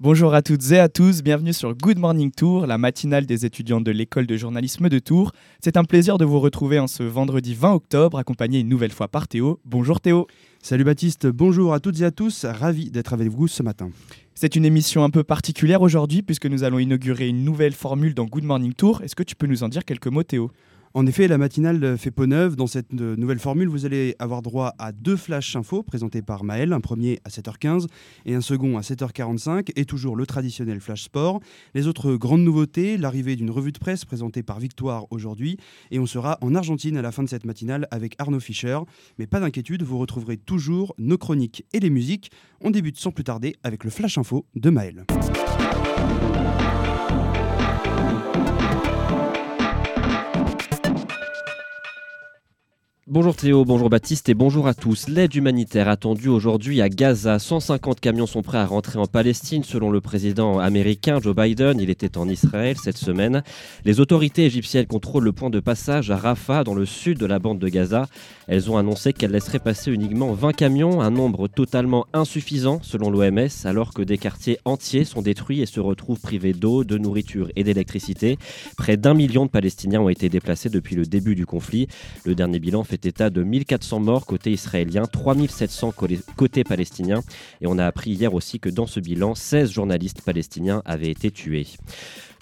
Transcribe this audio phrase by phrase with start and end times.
[0.00, 3.80] Bonjour à toutes et à tous, bienvenue sur Good Morning Tour, la matinale des étudiants
[3.80, 5.32] de l'école de journalisme de Tours.
[5.58, 9.08] C'est un plaisir de vous retrouver en ce vendredi 20 octobre, accompagné une nouvelle fois
[9.08, 9.58] par Théo.
[9.64, 10.28] Bonjour Théo.
[10.62, 13.90] Salut Baptiste, bonjour à toutes et à tous, ravi d'être avec vous ce matin.
[14.36, 18.26] C'est une émission un peu particulière aujourd'hui puisque nous allons inaugurer une nouvelle formule dans
[18.26, 19.02] Good Morning Tour.
[19.02, 20.52] Est-ce que tu peux nous en dire quelques mots Théo?
[20.94, 22.56] En effet, la matinale fait peau neuve.
[22.56, 26.72] Dans cette nouvelle formule, vous allez avoir droit à deux flash infos présentés par Maël,
[26.72, 27.86] un premier à 7h15
[28.26, 31.40] et un second à 7h45, et toujours le traditionnel flash sport.
[31.74, 35.58] Les autres grandes nouveautés, l'arrivée d'une revue de presse présentée par Victoire aujourd'hui,
[35.90, 38.78] et on sera en Argentine à la fin de cette matinale avec Arnaud Fischer.
[39.18, 42.30] Mais pas d'inquiétude, vous retrouverez toujours nos chroniques et les musiques.
[42.60, 45.04] On débute sans plus tarder avec le flash info de Maël.
[53.10, 55.08] Bonjour Théo, bonjour Baptiste et bonjour à tous.
[55.08, 57.38] L'aide humanitaire attendue aujourd'hui à Gaza.
[57.38, 61.80] 150 camions sont prêts à rentrer en Palestine selon le président américain Joe Biden.
[61.80, 63.42] Il était en Israël cette semaine.
[63.86, 67.38] Les autorités égyptiennes contrôlent le point de passage à Rafah dans le sud de la
[67.38, 68.08] bande de Gaza.
[68.46, 73.48] Elles ont annoncé qu'elles laisseraient passer uniquement 20 camions, un nombre totalement insuffisant selon l'OMS,
[73.64, 77.64] alors que des quartiers entiers sont détruits et se retrouvent privés d'eau, de nourriture et
[77.64, 78.36] d'électricité.
[78.76, 81.88] Près d'un million de Palestiniens ont été déplacés depuis le début du conflit.
[82.26, 85.92] Le dernier bilan fait état de 1400 morts côté israélien, 3700
[86.36, 87.22] côté palestinien.
[87.60, 91.30] Et on a appris hier aussi que dans ce bilan, 16 journalistes palestiniens avaient été
[91.30, 91.66] tués.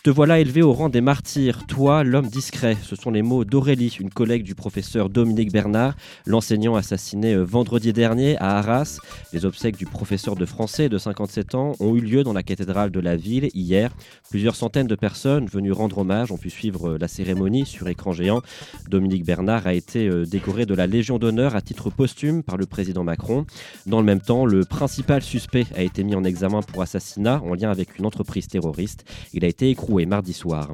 [0.06, 2.76] Te voilà élevé au rang des martyrs, toi, l'homme discret.
[2.84, 5.96] Ce sont les mots d'Aurélie, une collègue du professeur Dominique Bernard,
[6.26, 9.00] l'enseignant assassiné euh, vendredi dernier à Arras.
[9.32, 12.92] Les obsèques du professeur de français de 57 ans ont eu lieu dans la cathédrale
[12.92, 13.90] de la ville hier.
[14.30, 18.12] Plusieurs centaines de personnes venues rendre hommage ont pu suivre euh, la cérémonie sur écran
[18.12, 18.42] géant.
[18.88, 22.66] Dominique Bernard a été euh, décoré de la Légion d'honneur à titre posthume par le
[22.66, 23.44] président Macron.
[23.86, 27.54] Dans le même temps, le principal suspect a été mis en examen pour assassinat en
[27.54, 29.04] lien avec une entreprise terroriste.
[29.32, 30.70] Il a été écroué mardi soir.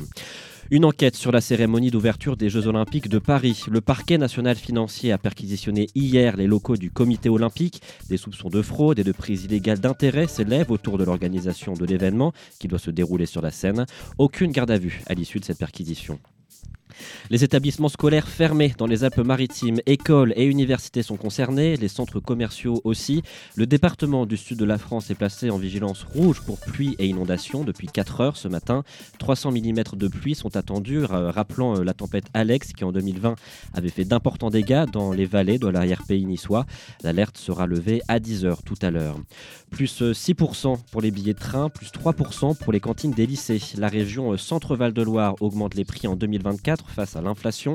[0.72, 3.62] Une enquête sur la cérémonie d'ouverture des Jeux Olympiques de Paris.
[3.70, 7.82] Le parquet national financier a perquisitionné hier les locaux du comité olympique.
[8.08, 12.32] Des soupçons de fraude et de prise illégale d'intérêt s'élèvent autour de l'organisation de l'événement
[12.58, 13.84] qui doit se dérouler sur la scène.
[14.16, 16.18] Aucune garde à vue à l'issue de cette perquisition.
[17.30, 22.80] Les établissements scolaires fermés dans les Alpes-Maritimes, écoles et universités sont concernés, les centres commerciaux
[22.84, 23.22] aussi.
[23.56, 27.06] Le département du sud de la France est placé en vigilance rouge pour pluie et
[27.06, 28.82] inondations depuis 4 heures ce matin.
[29.18, 33.34] 300 mm de pluie sont attendus, rappelant euh, la tempête Alex qui en 2020
[33.74, 36.66] avait fait d'importants dégâts dans les vallées de l'arrière-pays niçois.
[37.02, 39.16] L'alerte sera levée à 10 heures tout à l'heure.
[39.70, 43.60] Plus 6% euh, pour les billets de train, plus 3% pour les cantines des lycées.
[43.76, 47.74] La région euh, Centre-Val de Loire augmente les prix en 2024 face à l'inflation.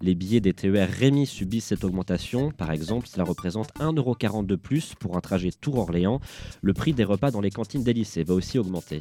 [0.00, 2.50] Les billets des TER Rémi subissent cette augmentation.
[2.50, 6.20] Par exemple, cela représente 1,40€ de plus pour un trajet Tour-Orléans.
[6.62, 9.00] Le prix des repas dans les cantines des lycées va aussi augmenter.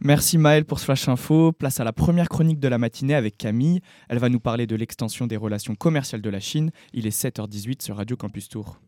[0.00, 1.52] Merci Maël pour ce flash info.
[1.52, 3.80] Place à la première chronique de la matinée avec Camille.
[4.08, 6.70] Elle va nous parler de l'extension des relations commerciales de la Chine.
[6.92, 8.80] Il est 7h18 sur Radio Campus Tour.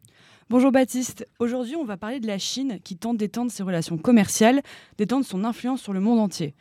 [0.51, 1.29] Bonjour Baptiste.
[1.39, 4.63] Aujourd'hui, on va parler de la Chine qui tente d'étendre ses relations commerciales,
[4.99, 6.57] d'étendre son influence sur le monde entier.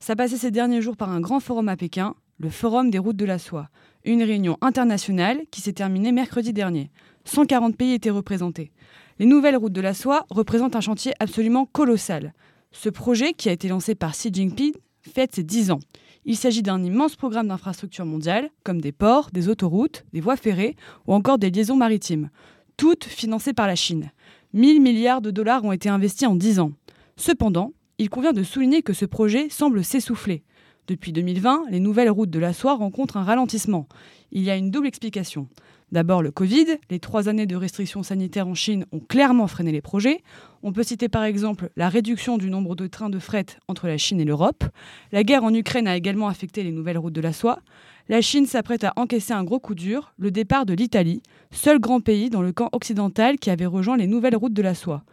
[0.00, 3.18] Ça passait ces derniers jours par un grand forum à Pékin, le Forum des routes
[3.18, 3.68] de la soie.
[4.06, 6.90] Une réunion internationale qui s'est terminée mercredi dernier.
[7.26, 8.72] 140 pays étaient représentés.
[9.18, 12.32] Les nouvelles routes de la soie représentent un chantier absolument colossal.
[12.72, 14.72] Ce projet, qui a été lancé par Xi Jinping,
[15.02, 15.80] fête ses 10 ans.
[16.24, 20.76] Il s'agit d'un immense programme d'infrastructures mondiales, comme des ports, des autoroutes, des voies ferrées
[21.06, 22.30] ou encore des liaisons maritimes
[22.76, 24.10] toutes financées par la Chine.
[24.52, 26.72] 1000 milliards de dollars ont été investis en 10 ans.
[27.16, 30.42] Cependant, il convient de souligner que ce projet semble s'essouffler.
[30.86, 33.88] Depuis 2020, les nouvelles routes de la soie rencontrent un ralentissement.
[34.32, 35.48] Il y a une double explication.
[35.92, 39.80] D'abord le Covid, les trois années de restrictions sanitaires en Chine ont clairement freiné les
[39.80, 40.22] projets.
[40.62, 43.96] On peut citer par exemple la réduction du nombre de trains de fret entre la
[43.96, 44.64] Chine et l'Europe.
[45.12, 47.60] La guerre en Ukraine a également affecté les nouvelles routes de la soie
[48.08, 52.00] la Chine s'apprête à encaisser un gros coup dur, le départ de l'Italie, seul grand
[52.00, 55.04] pays dans le camp occidental qui avait rejoint les nouvelles routes de la soie.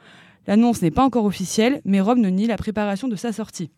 [0.45, 3.69] L'annonce n'est pas encore officielle, mais Rome ne nie la préparation de sa sortie.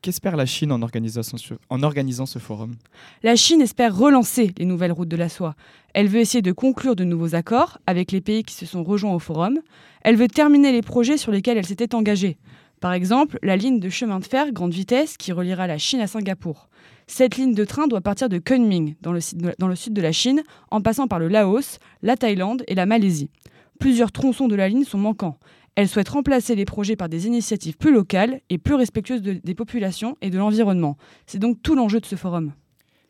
[0.00, 2.76] Qu'espère la Chine en organisant, ce, en organisant ce forum?
[3.22, 5.54] La Chine espère relancer les nouvelles routes de la soie.
[5.94, 9.14] Elle veut essayer de conclure de nouveaux accords avec les pays qui se sont rejoints
[9.14, 9.58] au forum.
[10.02, 12.38] Elle veut terminer les projets sur lesquels elle s'était engagée.
[12.80, 16.06] Par exemple, la ligne de chemin de fer grande vitesse qui reliera la Chine à
[16.06, 16.68] Singapour.
[17.08, 20.42] Cette ligne de train doit partir de Kunming, dans le, sud de la Chine,
[20.72, 23.30] en passant par le Laos, la Thaïlande et la Malaisie.
[23.78, 25.38] Plusieurs tronçons de la ligne sont manquants.
[25.76, 29.54] Elle souhaite remplacer les projets par des initiatives plus locales et plus respectueuses de- des
[29.54, 30.96] populations et de l'environnement.
[31.26, 32.52] C'est donc tout l'enjeu de ce forum.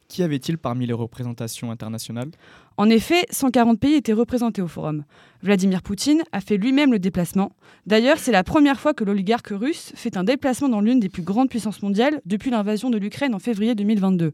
[0.08, 2.30] Qui avait-il parmi les représentations internationales?
[2.76, 5.04] En effet, 140 pays étaient représentés au forum.
[5.42, 7.52] Vladimir Poutine a fait lui-même le déplacement.
[7.86, 11.22] D'ailleurs, c'est la première fois que l'oligarque russe fait un déplacement dans l'une des plus
[11.22, 14.32] grandes puissances mondiales depuis l'invasion de l'Ukraine en février 2022.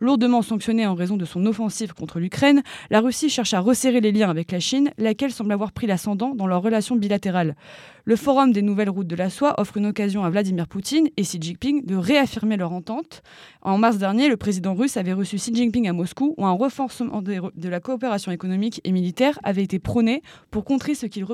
[0.00, 4.12] Lourdement sanctionnée en raison de son offensive contre l'Ukraine, la Russie cherche à resserrer les
[4.12, 7.56] liens avec la Chine, laquelle semble avoir pris l'ascendant dans leurs relations bilatérales.
[8.04, 11.22] Le Forum des nouvelles routes de la soie offre une occasion à Vladimir Poutine et
[11.22, 13.22] Xi Jinping de réaffirmer leur entente.
[13.60, 17.20] En mars dernier, le président russe avait reçu Xi Jinping à Moscou, où un renforcement
[17.20, 20.22] de la coopération économique et militaire avait été prôné
[20.52, 21.26] pour contrer ce qu'il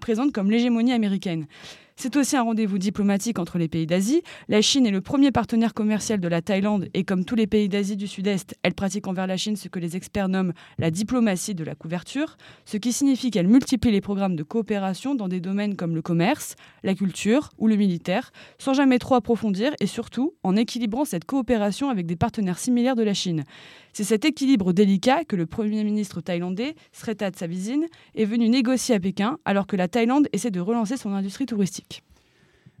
[0.00, 1.46] présente comme l'hégémonie américaine.
[1.98, 4.20] C'est aussi un rendez-vous diplomatique entre les pays d'Asie.
[4.48, 7.70] La Chine est le premier partenaire commercial de la Thaïlande et comme tous les pays
[7.70, 11.54] d'Asie du Sud-Est, elle pratique envers la Chine ce que les experts nomment la diplomatie
[11.54, 15.74] de la couverture, ce qui signifie qu'elle multiplie les programmes de coopération dans des domaines
[15.74, 20.54] comme le commerce, la culture ou le militaire, sans jamais trop approfondir et surtout en
[20.54, 23.44] équilibrant cette coopération avec des partenaires similaires de la Chine.
[23.96, 27.80] C'est cet équilibre délicat que le Premier ministre thaïlandais, Srettha Thavisin,
[28.14, 32.02] est venu négocier à Pékin alors que la Thaïlande essaie de relancer son industrie touristique.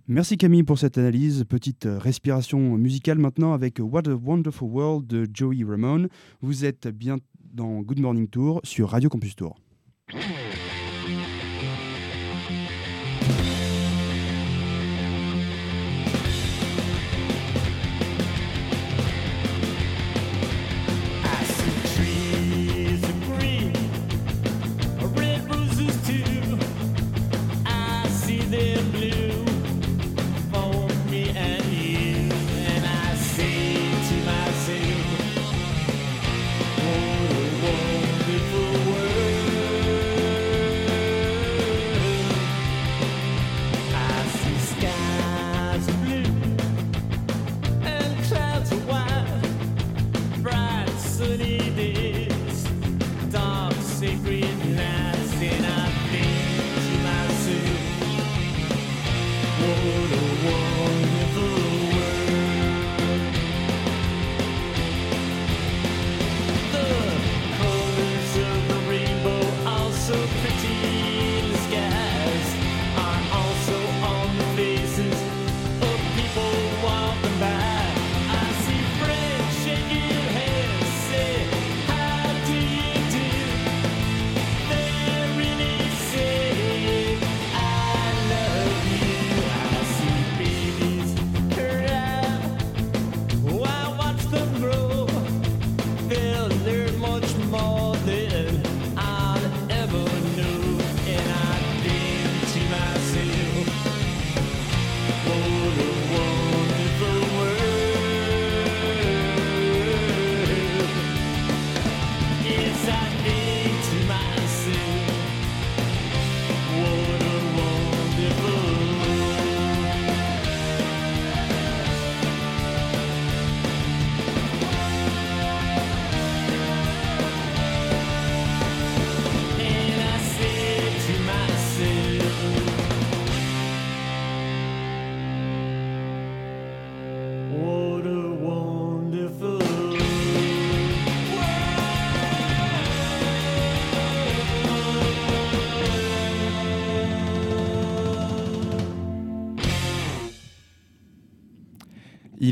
[0.08, 1.44] Merci Camille pour cette analyse.
[1.48, 6.10] Petite euh, respiration musicale maintenant avec What a Wonderful World de Joey Ramone.
[6.42, 7.16] Vous êtes bien
[7.54, 9.56] dans Good Morning Tour sur Radio Campus Tour.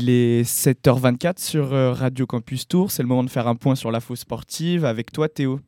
[0.07, 2.91] Il est 7h24 sur euh, Radio Campus Tour.
[2.91, 5.59] C'est le moment de faire un point sur la sportive avec toi, Théo.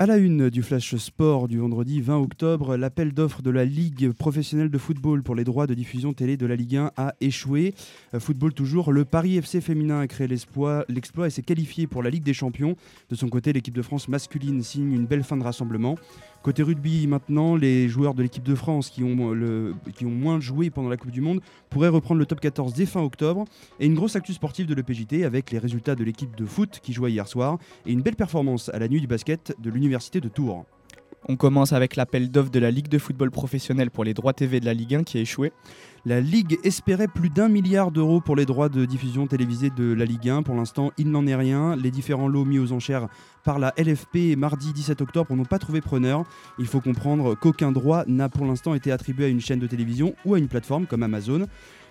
[0.00, 4.12] À la une du Flash Sport du vendredi 20 octobre, l'appel d'offres de la Ligue
[4.12, 7.74] professionnelle de football pour les droits de diffusion télé de la Ligue 1 a échoué.
[8.14, 10.84] Euh, football toujours, le Paris FC féminin a créé l'exploit
[11.26, 12.76] et s'est qualifié pour la Ligue des Champions.
[13.10, 15.96] De son côté, l'équipe de France masculine signe une belle fin de rassemblement.
[16.42, 19.34] Côté rugby, maintenant, les joueurs de l'équipe de France qui ont,
[19.96, 22.86] qui ont moins joué pendant la Coupe du Monde pourraient reprendre le top 14 dès
[22.86, 23.44] fin octobre.
[23.80, 26.92] Et une grosse actu sportive de l'EPJT avec les résultats de l'équipe de foot qui
[26.92, 29.68] jouait hier soir et une belle performance à la nuit du basket de
[31.28, 34.60] On commence avec l'appel d'offres de la Ligue de football professionnel pour les droits TV
[34.60, 35.52] de la Ligue 1 qui a échoué.
[36.06, 40.04] La Ligue espérait plus d'un milliard d'euros pour les droits de diffusion télévisée de la
[40.04, 40.42] Ligue 1.
[40.42, 41.76] Pour l'instant, il n'en est rien.
[41.76, 43.08] Les différents lots mis aux enchères
[43.44, 46.24] par la LFP mardi 17 octobre n'ont pas trouvé preneur.
[46.58, 50.14] Il faut comprendre qu'aucun droit n'a pour l'instant été attribué à une chaîne de télévision
[50.24, 51.46] ou à une plateforme comme Amazon.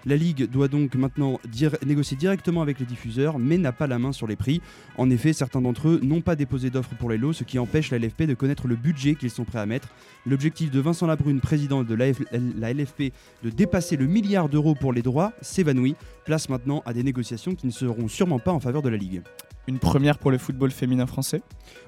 [0.05, 3.99] La Ligue doit donc maintenant dire- négocier directement avec les diffuseurs, mais n'a pas la
[3.99, 4.61] main sur les prix.
[4.97, 7.91] En effet, certains d'entre eux n'ont pas déposé d'offres pour les lots, ce qui empêche
[7.91, 9.89] la LFP de connaître le budget qu'ils sont prêts à mettre.
[10.25, 12.25] L'objectif de Vincent Labrune, président de la, F-
[12.57, 13.11] la LFP,
[13.43, 15.95] de dépasser le milliard d'euros pour les droits s'évanouit.
[16.25, 19.21] Place maintenant à des négociations qui ne seront sûrement pas en faveur de la Ligue.
[19.69, 21.41] Une première pour le football féminin français?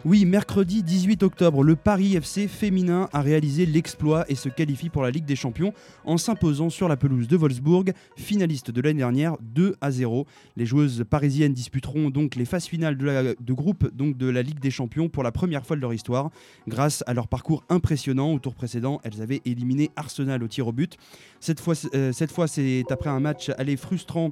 [0.03, 5.01] Oui, mercredi 18 octobre, le Paris FC féminin a réalisé l'exploit et se qualifie pour
[5.01, 5.73] la Ligue des Champions
[6.03, 10.25] en s'imposant sur la pelouse de Wolfsburg, finaliste de l'année dernière 2 à 0.
[10.57, 15.09] Les joueuses parisiennes disputeront donc les phases finales de, groupe de la Ligue des Champions
[15.09, 16.29] pour la première fois de leur histoire.
[16.67, 20.71] Grâce à leur parcours impressionnant au tour précédent, elles avaient éliminé Arsenal au tir au
[20.71, 20.97] but.
[21.39, 24.31] Cette fois, euh, c'est après un match aller frustrant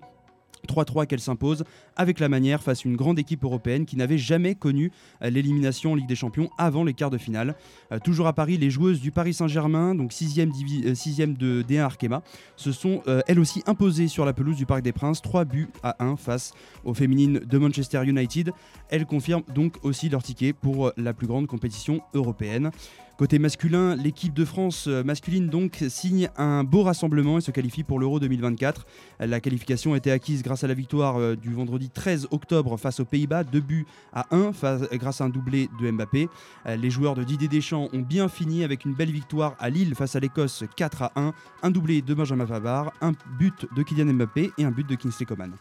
[0.68, 1.64] 3-3 qu'elle s'impose
[1.96, 5.94] avec la manière face à une grande équipe européenne qui n'avait jamais connu euh, l'élimination
[5.94, 7.56] en Ligue des Champions avant les quarts de finale.
[7.92, 12.22] Euh, toujours à Paris, les joueuses du Paris Saint-Germain, donc 6e, de D1 Arkema,
[12.56, 15.70] se sont euh, elles aussi imposées sur la pelouse du Parc des Princes, 3 buts
[15.84, 18.52] à 1 face aux féminines de Manchester United.
[18.90, 22.72] Elles confirment donc aussi leur ticket pour euh, la plus grande compétition européenne.
[23.18, 27.82] Côté masculin, l'équipe de France euh, masculine donc signe un beau rassemblement et se qualifie
[27.82, 28.86] pour l'Euro 2024.
[29.22, 33.00] La qualification a été acquise grâce à la victoire euh, du vendredi 13 octobre face
[33.00, 36.30] aux Pays-Bas, 2 buts à 1 face- grâce à un doublé de Mbappé.
[36.68, 39.96] Euh, Les joueurs de Didier Deschamps ont bien fini avec une belle victoire à Lille
[39.96, 41.34] face à l'Écosse 4 à 1,
[41.64, 45.26] un doublé de Benjamin Pavard, un but de Kylian Mbappé et un but de Kingsley
[45.26, 45.54] Coman.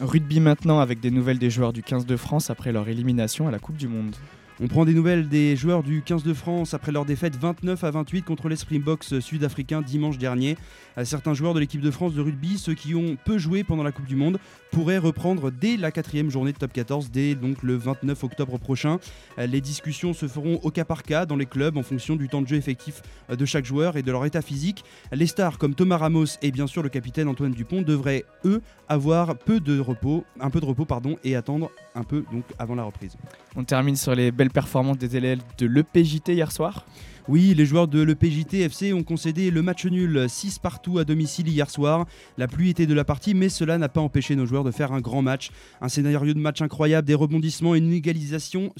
[0.00, 3.52] Rugby maintenant avec des nouvelles des joueurs du 15 de France après leur élimination à
[3.52, 4.16] la Coupe du Monde.
[4.58, 7.90] On prend des nouvelles des joueurs du 15 de France après leur défaite 29 à
[7.90, 10.56] 28 contre les Springboks sud-africains dimanche dernier.
[11.04, 13.92] Certains joueurs de l'équipe de France de rugby, ceux qui ont peu joué pendant la
[13.92, 14.38] Coupe du Monde,
[14.76, 18.98] pourraient reprendre dès la quatrième journée de top 14, dès donc le 29 octobre prochain.
[19.38, 22.28] Euh, Les discussions se feront au cas par cas dans les clubs en fonction du
[22.28, 24.84] temps de jeu effectif euh, de chaque joueur et de leur état physique.
[25.12, 29.38] Les stars comme Thomas Ramos et bien sûr le capitaine Antoine Dupont devraient eux avoir
[29.38, 32.82] peu de repos, un peu de repos pardon, et attendre un peu donc avant la
[32.82, 33.16] reprise.
[33.56, 36.84] On termine sur les belles performances des élèves de l'EPJT hier soir.
[37.28, 41.48] Oui, les joueurs de l'EPJT FC ont concédé le match nul 6 partout à domicile
[41.48, 42.06] hier soir.
[42.38, 44.92] La pluie était de la partie, mais cela n'a pas empêché nos joueurs de faire
[44.92, 45.50] un grand match.
[45.80, 48.72] Un scénario de match incroyable, des rebondissements et une égalisation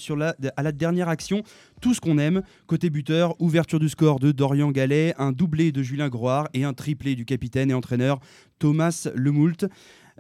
[0.57, 1.43] à la dernière action.
[1.81, 2.43] Tout ce qu'on aime.
[2.69, 6.73] Côté buteur, ouverture du score de Dorian Gallet, un doublé de Julien Groard et un
[6.73, 8.21] triplé du capitaine et entraîneur
[8.61, 9.67] Thomas Lemoult.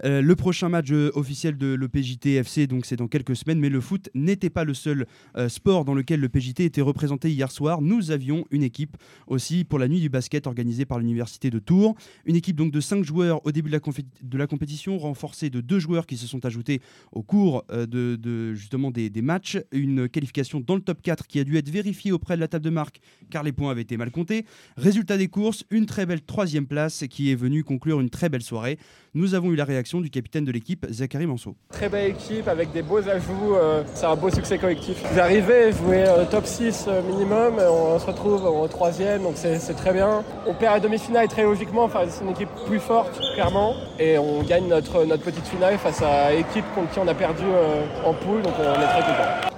[0.04, 3.68] Euh, le prochain match euh, officiel de l'EPJT FC, donc c'est dans quelques semaines, mais
[3.68, 7.50] le foot n'était pas le seul euh, sport dans lequel le PJT était représenté hier
[7.50, 7.80] soir.
[7.80, 11.94] Nous avions une équipe aussi pour la nuit du basket organisée par l'université de Tours.
[12.26, 16.06] Une équipe donc de 5 joueurs au début de la, compétition, renforcée de deux joueurs
[16.06, 16.80] qui se sont ajoutés
[17.12, 19.58] au cours de, justement des, des matchs.
[19.72, 22.64] Une qualification dans le top 4 qui a dû être vérifiée auprès de la table
[22.64, 23.00] de marque
[23.30, 24.44] car les points avaient été mal comptés.
[24.76, 28.42] Résultat des courses, une très belle troisième place qui est venue conclure une très belle
[28.42, 28.78] soirée.
[29.14, 31.54] Nous avons eu la réaction du capitaine de l'équipe, Zachary Manceau.
[31.70, 35.00] Très belle équipe avec des beaux ajouts, euh, c'est un beau succès collectif.
[35.14, 39.58] J'arrivais, je jouais euh, top 6 euh, minimum, on se retrouve au troisième, donc c'est
[39.76, 40.24] très bien.
[40.46, 44.42] On perd la demi-finale très logiquement, enfin, c'est une équipe plus forte, clairement, et on
[44.42, 48.12] gagne notre, notre petite finale face à l'équipe contre qui on a perdu euh, en
[48.12, 49.56] poule, donc on est très contents.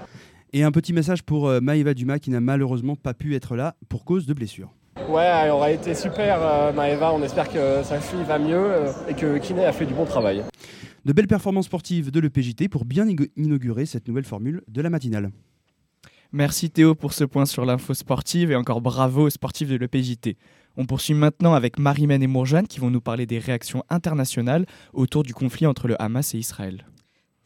[0.53, 4.05] Et un petit message pour Maëva Dumas qui n'a malheureusement pas pu être là pour
[4.05, 4.71] cause de blessure.
[5.09, 8.93] Ouais, elle aurait été super, euh, Maëva, on espère que sa fille va mieux euh,
[9.09, 10.45] et que Kiné a fait du bon travail.
[11.07, 15.31] De belles performances sportives de l'EPJT pour bien inaugurer cette nouvelle formule de la matinale.
[16.31, 20.37] Merci Théo pour ce point sur l'info sportive et encore bravo aux sportifs de l'EPJT.
[20.77, 25.23] On poursuit maintenant avec Marimène et Mourjane qui vont nous parler des réactions internationales autour
[25.23, 26.85] du conflit entre le Hamas et Israël.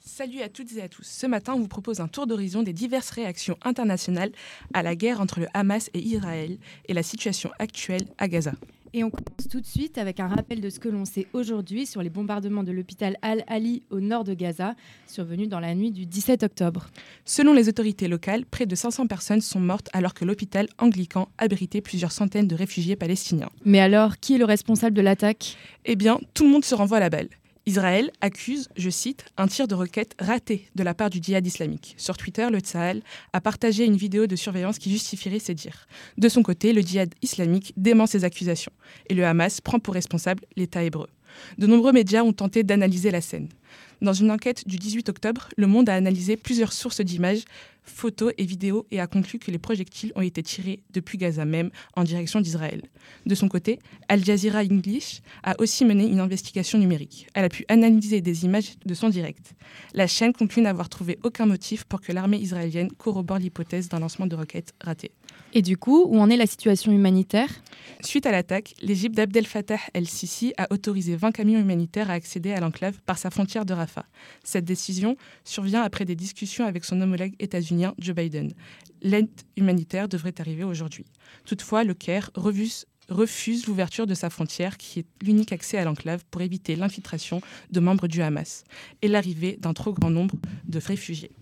[0.04, 1.06] Salut à toutes et à tous.
[1.06, 4.32] Ce matin, on vous propose un tour d'horizon des diverses réactions internationales
[4.75, 8.52] à la guerre entre le Hamas et Israël et la situation actuelle à Gaza.
[8.94, 11.87] Et on commence tout de suite avec un rappel de ce que l'on sait aujourd'hui
[11.87, 14.75] sur les bombardements de l'hôpital Al-Ali au nord de Gaza,
[15.06, 16.88] survenus dans la nuit du 17 octobre.
[17.25, 21.80] Selon les autorités locales, près de 500 personnes sont mortes alors que l'hôpital anglican abritait
[21.80, 23.50] plusieurs centaines de réfugiés palestiniens.
[23.64, 25.56] Mais alors, qui est le responsable de l'attaque?
[25.85, 27.28] Eh bien, tout le monde se renvoie à la balle.
[27.64, 31.95] Israël accuse, je cite, un tir de roquette raté de la part du djihad islamique.
[31.97, 33.02] Sur Twitter, le Tsahal
[33.33, 35.87] a partagé une vidéo de surveillance qui justifierait ces dires.
[36.19, 38.73] De son côté, le djihad islamique dément ces accusations
[39.09, 41.09] et le Hamas prend pour responsable l'État hébreu.
[41.57, 43.49] De nombreux médias ont tenté d'analyser la scène.
[44.02, 47.44] Dans une enquête du 18 octobre, Le Monde a analysé plusieurs sources d'images,
[47.85, 51.71] photos et vidéos et a conclu que les projectiles ont été tirés depuis Gaza même
[51.94, 52.82] en direction d'Israël.
[53.26, 53.78] De son côté,
[54.09, 57.28] Al Jazeera English a aussi mené une investigation numérique.
[57.35, 59.54] Elle a pu analyser des images de son direct.
[59.94, 64.26] La chaîne conclut n'avoir trouvé aucun motif pour que l'armée israélienne corrobore l'hypothèse d'un lancement
[64.26, 65.12] de roquettes raté.
[65.54, 67.50] Et du coup, où en est la situation humanitaire?
[68.00, 72.61] Suite à l'attaque, l'Égypte d'Abdel Fattah el-Sisi a autorisé 20 camions humanitaires à accéder à
[72.61, 74.06] l'enclave par sa frontière de Rafah.
[74.44, 78.52] Cette décision survient après des discussions avec son homologue états-unien Joe Biden.
[79.02, 79.28] L'aide
[79.59, 81.04] humanitaire devrait arriver aujourd'hui.
[81.44, 86.25] Toutefois, le Caire refuse refuse l'ouverture de sa frontière, qui est l'unique accès à l'enclave
[86.30, 88.64] pour éviter l'infiltration de membres du Hamas
[89.02, 91.32] et l'arrivée d'un trop grand nombre de réfugiés.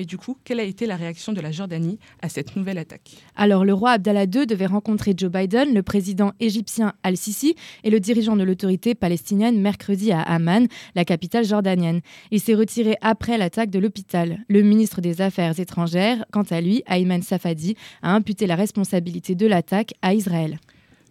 [0.00, 3.18] Mais du coup, quelle a été la réaction de la Jordanie à cette nouvelle attaque?
[3.36, 7.54] Alors, le roi Abdallah II devait rencontrer Joe Biden, le président égyptien Al-Sisi
[7.84, 12.00] et le dirigeant de l'autorité palestinienne mercredi à Amman, la capitale jordanienne.
[12.30, 14.42] Il s'est retiré après l'attaque de l'hôpital.
[14.48, 19.46] Le ministre des Affaires étrangères, quant à lui, Ayman Safadi, a imputé la responsabilité de
[19.46, 20.60] l'attaque à Israël.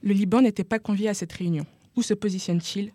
[0.01, 1.67] Le Liban n'était pas convié à cette réunion.
[1.95, 2.91] Où se positionne-t-il?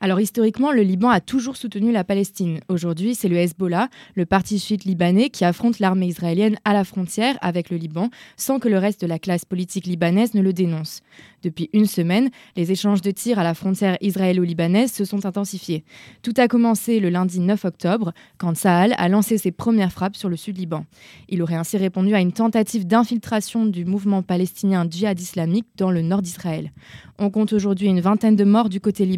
[0.00, 2.60] Alors historiquement, le Liban a toujours soutenu la Palestine.
[2.68, 7.38] Aujourd'hui, c'est le Hezbollah, le parti chiite libanais, qui affronte l'armée israélienne à la frontière
[7.40, 11.00] avec le Liban, sans que le reste de la classe politique libanaise ne le dénonce.
[11.42, 15.84] Depuis une semaine, les échanges de tirs à la frontière israélo-libanaise se sont intensifiés.
[16.22, 20.28] Tout a commencé le lundi 9 octobre, quand Sahal a lancé ses premières frappes sur
[20.28, 20.84] le sud Liban.
[21.30, 26.02] Il aurait ainsi répondu à une tentative d'infiltration du mouvement palestinien djihad islamique dans le
[26.02, 26.72] nord d'Israël.
[27.18, 29.13] On compte aujourd'hui une vingtaine de morts du côté libanais,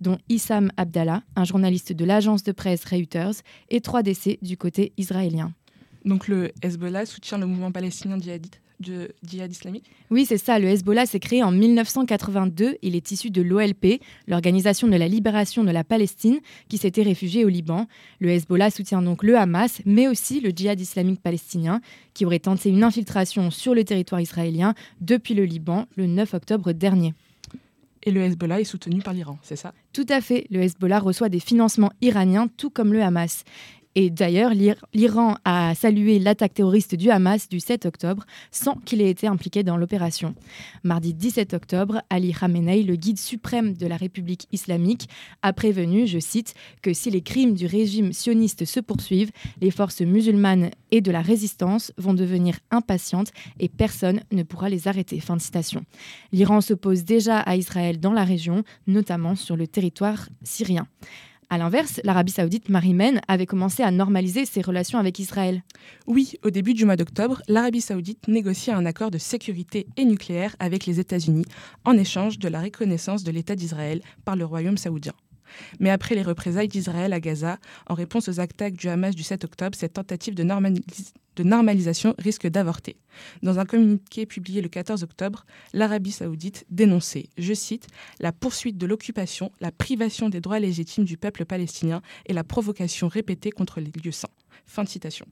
[0.00, 3.34] dont Issam Abdallah, un journaliste de l'agence de presse Reuters,
[3.70, 5.52] et trois décès du côté israélien.
[6.04, 9.90] Donc le Hezbollah soutient le mouvement palestinien djihadite de djihad islamique?
[10.10, 10.58] Oui, c'est ça.
[10.58, 12.76] Le Hezbollah s'est créé en 1982.
[12.82, 17.44] Il est issu de l'OLP, l'Organisation de la libération de la Palestine, qui s'était réfugiée
[17.44, 17.86] au Liban.
[18.18, 21.80] Le Hezbollah soutient donc le Hamas, mais aussi le djihad islamique palestinien,
[22.14, 26.72] qui aurait tenté une infiltration sur le territoire israélien depuis le Liban le 9 octobre
[26.72, 27.14] dernier.
[28.04, 29.72] Et le Hezbollah est soutenu par l'Iran, c'est ça?
[29.92, 30.46] Tout à fait.
[30.50, 33.44] Le Hezbollah reçoit des financements iraniens, tout comme le Hamas.
[33.96, 34.52] Et d'ailleurs,
[34.92, 39.62] l'Iran a salué l'attaque terroriste du Hamas du 7 octobre sans qu'il ait été impliqué
[39.62, 40.34] dans l'opération.
[40.82, 45.08] Mardi 17 octobre, Ali Khamenei, le guide suprême de la République islamique,
[45.42, 49.30] a prévenu, je cite, que si les crimes du régime sioniste se poursuivent,
[49.60, 54.88] les forces musulmanes et de la résistance vont devenir impatientes et personne ne pourra les
[54.88, 55.20] arrêter.
[55.20, 55.84] Fin de citation.
[56.32, 60.88] L'Iran s'oppose déjà à Israël dans la région, notamment sur le territoire syrien.
[61.50, 65.62] À l'inverse, l'Arabie saoudite, Marie-Men, avait commencé à normaliser ses relations avec Israël.
[66.06, 70.56] Oui, au début du mois d'octobre, l'Arabie saoudite négociait un accord de sécurité et nucléaire
[70.58, 71.46] avec les États-Unis
[71.84, 75.12] en échange de la reconnaissance de l'État d'Israël par le royaume saoudien.
[75.80, 79.44] Mais après les représailles d'Israël à Gaza, en réponse aux attaques du Hamas du 7
[79.44, 82.96] octobre, cette tentative de, de normalisation risque d'avorter.
[83.42, 87.86] Dans un communiqué publié le 14 octobre, l'Arabie saoudite dénonçait, je cite,
[88.20, 93.08] la poursuite de l'occupation, la privation des droits légitimes du peuple palestinien et la provocation
[93.08, 94.28] répétée contre les lieux saints.
[94.66, 95.26] Fin de citation.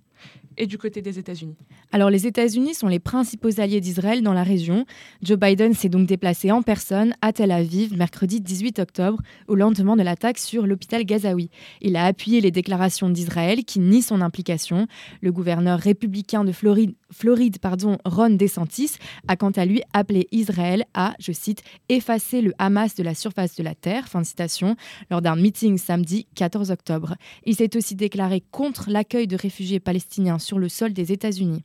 [0.56, 1.56] Et du côté des États-Unis
[1.92, 4.84] Alors les États-Unis sont les principaux alliés d'Israël dans la région.
[5.22, 9.96] Joe Biden s'est donc déplacé en personne à Tel Aviv mercredi 18 octobre, au lendemain
[9.96, 11.48] de l'attaque sur l'hôpital gazaoui.
[11.80, 14.86] Il a appuyé les déclarations d'Israël qui nie son implication.
[15.20, 18.96] Le gouverneur républicain de Floride, Floride pardon, Ron DeSantis
[19.28, 23.56] a quant à lui appelé Israël à, je cite, effacer le Hamas de la surface
[23.56, 24.76] de la terre, fin de citation,
[25.10, 27.16] lors d'un meeting samedi 14 octobre.
[27.44, 30.02] Il s'est aussi déclaré contre l'accueil de réfugiés palestiniens
[30.38, 31.62] sur le sol des États-Unis.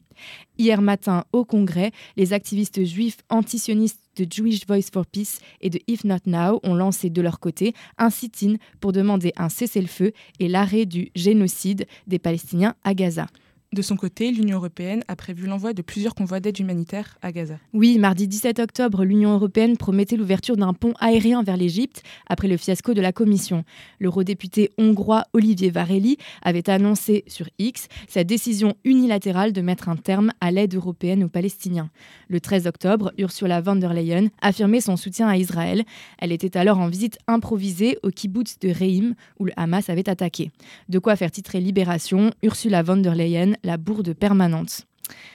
[0.57, 5.79] Hier matin, au Congrès, les activistes juifs antisionistes de Jewish Voice for Peace et de
[5.88, 10.47] If Not Now ont lancé de leur côté un sit-in pour demander un cessez-le-feu et
[10.47, 13.27] l'arrêt du génocide des Palestiniens à Gaza.
[13.73, 17.56] De son côté, l'Union européenne a prévu l'envoi de plusieurs convois d'aide humanitaire à Gaza.
[17.73, 22.56] Oui, mardi 17 octobre, l'Union européenne promettait l'ouverture d'un pont aérien vers l'Égypte après le
[22.56, 23.65] fiasco de la Commission.
[23.99, 30.32] L'eurodéputé hongrois Olivier Varelli avait annoncé sur X sa décision unilatérale de mettre un terme
[30.39, 31.89] à l'aide européenne aux Palestiniens.
[32.30, 35.84] Le 13 octobre, Ursula von der Leyen affirmait son soutien à Israël.
[36.19, 40.51] Elle était alors en visite improvisée au kibbutz de Reim où le Hamas avait attaqué.
[40.88, 44.85] De quoi faire titrer Libération, Ursula von der Leyen, la bourde permanente.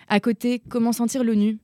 [0.08, 1.58] À côté, comment sentir l'ONU?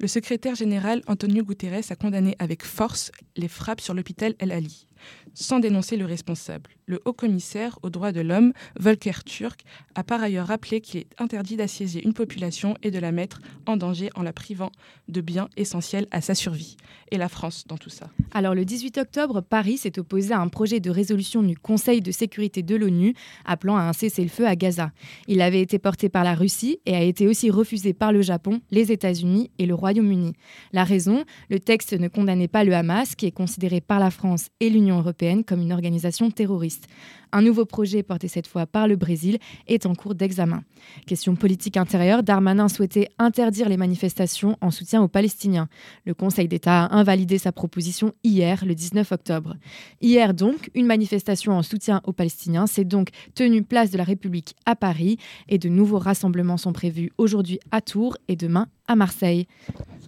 [0.00, 4.86] Le secrétaire général Antonio Guterres a condamné avec force les frappes sur l'hôpital El Ali,
[5.34, 6.70] sans dénoncer le responsable.
[6.86, 9.60] Le haut commissaire aux droits de l'homme, Volker Turk,
[9.94, 13.76] a par ailleurs rappelé qu'il est interdit d'assiéger une population et de la mettre en
[13.76, 14.72] danger en la privant
[15.08, 16.76] de biens essentiels à sa survie.
[17.10, 20.48] Et la France dans tout ça Alors le 18 octobre, Paris s'est opposé à un
[20.48, 23.14] projet de résolution du Conseil de sécurité de l'ONU
[23.44, 24.90] appelant à un cessez-le-feu à Gaza.
[25.26, 28.60] Il avait été porté par la Russie et a été aussi refusé par le Japon,
[28.70, 30.32] les États-Unis et le Royaume-Uni.
[30.72, 34.48] La raison, le texte ne condamnait pas le Hamas, qui est considéré par la France
[34.60, 36.86] et l'Union européenne comme une organisation terroriste.
[37.32, 40.62] Un nouveau projet, porté cette fois par le Brésil, est en cours d'examen.
[41.06, 45.68] Question politique intérieure, Darmanin souhaitait interdire les manifestations en soutien aux Palestiniens.
[46.06, 49.56] Le Conseil d'État a invalidé sa proposition hier, le 19 octobre.
[50.00, 54.54] Hier donc, une manifestation en soutien aux Palestiniens s'est donc tenue place de la République
[54.64, 59.46] à Paris et de nouveaux rassemblements sont prévus aujourd'hui à Tours et demain à Marseille.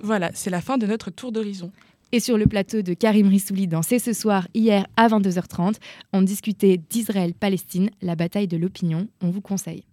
[0.03, 1.71] Voilà, c'est la fin de notre tour d'horizon.
[2.13, 5.77] Et sur le plateau de Karim Rissouli dans C'est ce soir, hier à 22h30,
[6.13, 9.07] on discutait d'Israël-Palestine, la bataille de l'opinion.
[9.21, 9.85] On vous conseille.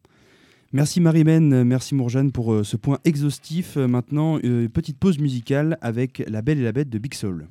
[0.74, 3.78] Merci Marie-Men, merci Mourjane pour euh, ce point exhaustif.
[3.78, 7.48] Euh, Maintenant, euh, petite pause musicale avec La Belle et la Bête de Big Soul.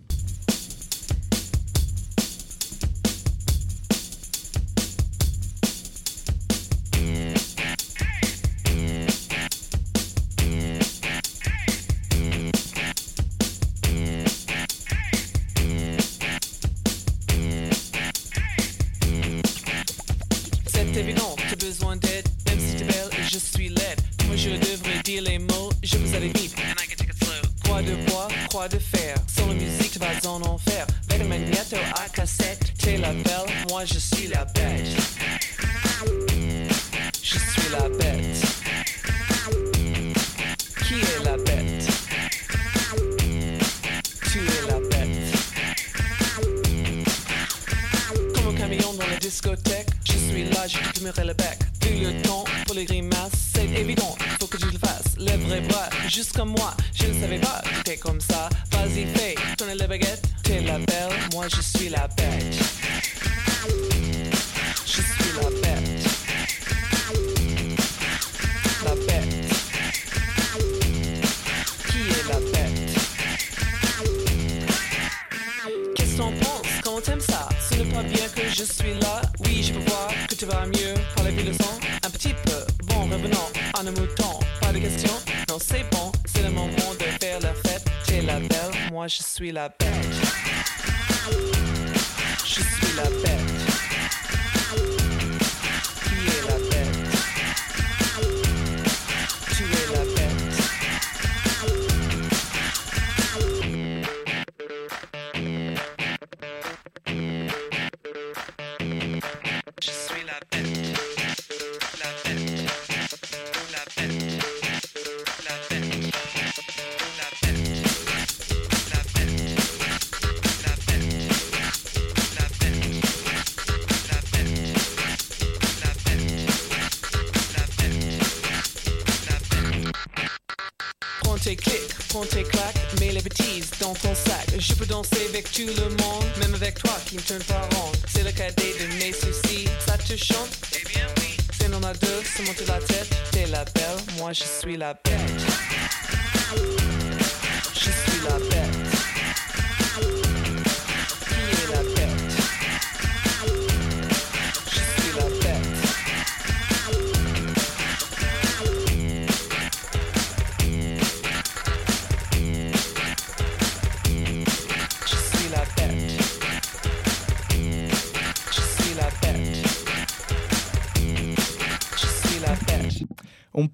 [135.56, 137.90] Tout le monde, même avec toi qui me tourne pas rond.
[138.06, 140.50] C'est le cadet de mes soucis, ça te chante?
[140.74, 141.36] Eh bien oui.
[141.58, 143.08] C'est non à deux, se monter la tête.
[143.32, 145.05] T'es la belle, moi je suis la bête.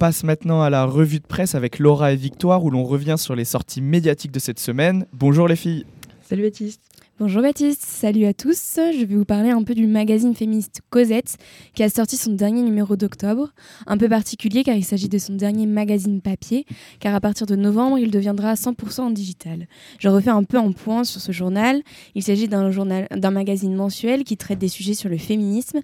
[0.03, 3.37] Passe maintenant à la revue de presse avec Laura et Victoire où l'on revient sur
[3.37, 5.07] les sorties médiatiques de cette semaine.
[5.13, 5.87] Bonjour les filles.
[6.29, 6.92] Salut Baptiste.
[7.25, 8.75] Bonjour Baptiste, salut à tous.
[8.75, 11.37] Je vais vous parler un peu du magazine féministe Cosette
[11.73, 13.53] qui a sorti son dernier numéro d'octobre.
[13.87, 16.67] Un peu particulier car il s'agit de son dernier magazine papier
[16.99, 19.69] car à partir de novembre il deviendra 100% en digital.
[20.01, 21.83] Je refais un peu un point sur ce journal.
[22.17, 25.79] Il s'agit d'un d'un magazine mensuel qui traite des sujets sur le féminisme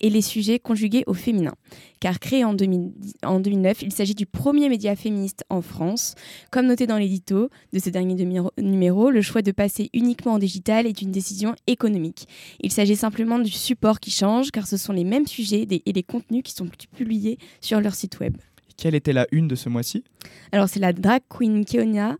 [0.00, 1.54] et les sujets conjugués au féminin.
[1.98, 2.92] Car créé en, 2000
[3.24, 6.14] en 2009, il s'agit du premier média féministe en France.
[6.52, 8.14] Comme noté dans l'édito de ce dernier
[8.58, 12.26] numéro, le choix de passer uniquement en digital est une décision économique.
[12.60, 16.02] Il s'agit simplement du support qui change, car ce sont les mêmes sujets et les
[16.02, 18.36] contenus qui sont publiés sur leur site web.
[18.76, 20.04] Quelle était la une de ce mois-ci?
[20.52, 22.16] Alors c'est la drag queen Keonia,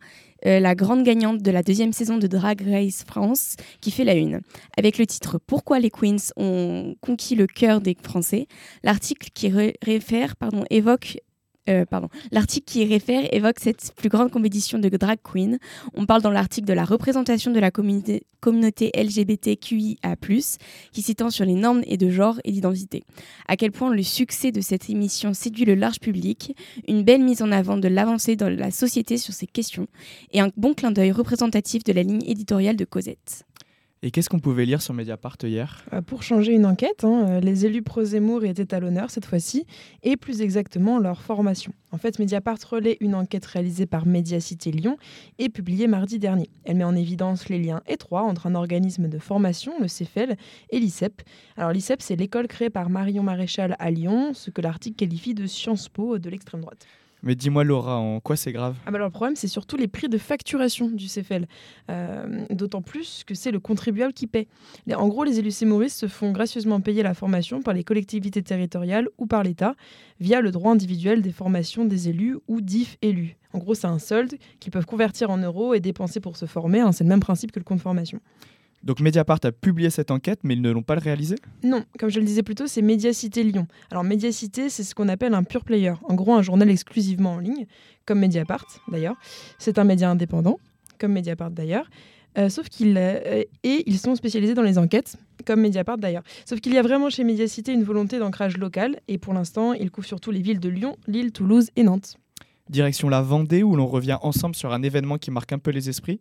[0.47, 4.15] euh, la grande gagnante de la deuxième saison de Drag Race France, qui fait la
[4.15, 4.41] une.
[4.77, 8.47] Avec le titre Pourquoi les queens ont conquis le cœur des Français,
[8.83, 9.51] l'article qui
[9.83, 11.19] réfère pardon, évoque
[11.69, 11.85] euh,
[12.31, 15.59] l'article qui y réfère évoque cette plus grande compétition de drag queen.
[15.95, 20.17] On parle dans l'article de la représentation de la communauté, communauté LGBTQIA+,
[20.93, 23.05] qui s'étend sur les normes et de genre et d'identité.
[23.49, 26.55] À quel point le succès de cette émission séduit le large public,
[26.87, 29.87] une belle mise en avant de l'avancée dans la société sur ces questions,
[30.33, 33.45] et un bon clin d'œil représentatif de la ligne éditoriale de Cosette.
[34.07, 35.83] Et qu'est-ce qu'on pouvait lire sur Mediapart hier?
[35.95, 39.65] Euh, Pour changer une enquête, hein, euh, les élus pro-Zemmour étaient à l'honneur cette fois-ci,
[40.03, 41.73] et plus exactement leur formation.
[41.91, 44.99] En fait, Mediapart relaie une enquête réalisée par Mediacité Lyon
[45.39, 46.51] et publiée mardi dernier.
[46.65, 50.37] Elle met en évidence les liens étroits entre un organisme de formation, le CEFEL,
[50.69, 51.23] et l'ICEP.
[51.57, 55.47] Alors l'ICEP, c'est l'école créée par Marion Maréchal à Lyon, ce que l'article qualifie de
[55.47, 56.87] Sciences Po de l'extrême droite.
[57.25, 59.89] Mais dis-moi Laura, en quoi c'est grave ah bah alors, Le problème, c'est surtout les
[59.89, 61.47] prix de facturation du CFL.
[61.91, 64.47] Euh, d'autant plus que c'est le contribuable qui paie.
[64.95, 69.09] En gros, les élus sémoristes se font gracieusement payer la formation par les collectivités territoriales
[69.17, 69.75] ou par l'État
[70.21, 73.37] via le droit individuel des formations des élus ou DIF élus.
[73.55, 76.81] En gros, c'est un solde qu'ils peuvent convertir en euros et dépenser pour se former.
[76.81, 78.21] Hein, c'est le même principe que le compte formation.
[78.85, 82.21] Donc Mediapart a publié cette enquête, mais ils ne l'ont pas réalisée Non, comme je
[82.21, 83.67] le disais plus tôt, c'est Mediacité Lyon.
[83.91, 85.95] Alors Mediacité, c'est ce qu'on appelle un pure player.
[86.05, 87.67] En gros, un journal exclusivement en ligne,
[88.05, 89.17] comme Mediapart d'ailleurs.
[89.59, 90.59] C'est un média indépendant,
[90.99, 91.89] comme Mediapart d'ailleurs.
[92.37, 95.17] Euh, sauf qu'ils euh, et ils sont spécialisés dans les enquêtes,
[95.47, 96.25] comme Mediapart d'ailleurs.
[96.45, 99.91] Sauf qu'il y a vraiment chez Mediacité une volonté d'ancrage local, et pour l'instant, ils
[99.91, 102.19] couvrent surtout les villes de Lyon, Lille, Toulouse et Nantes.
[102.69, 105.89] Direction la Vendée, où l'on revient ensemble sur un événement qui marque un peu les
[105.89, 106.21] esprits.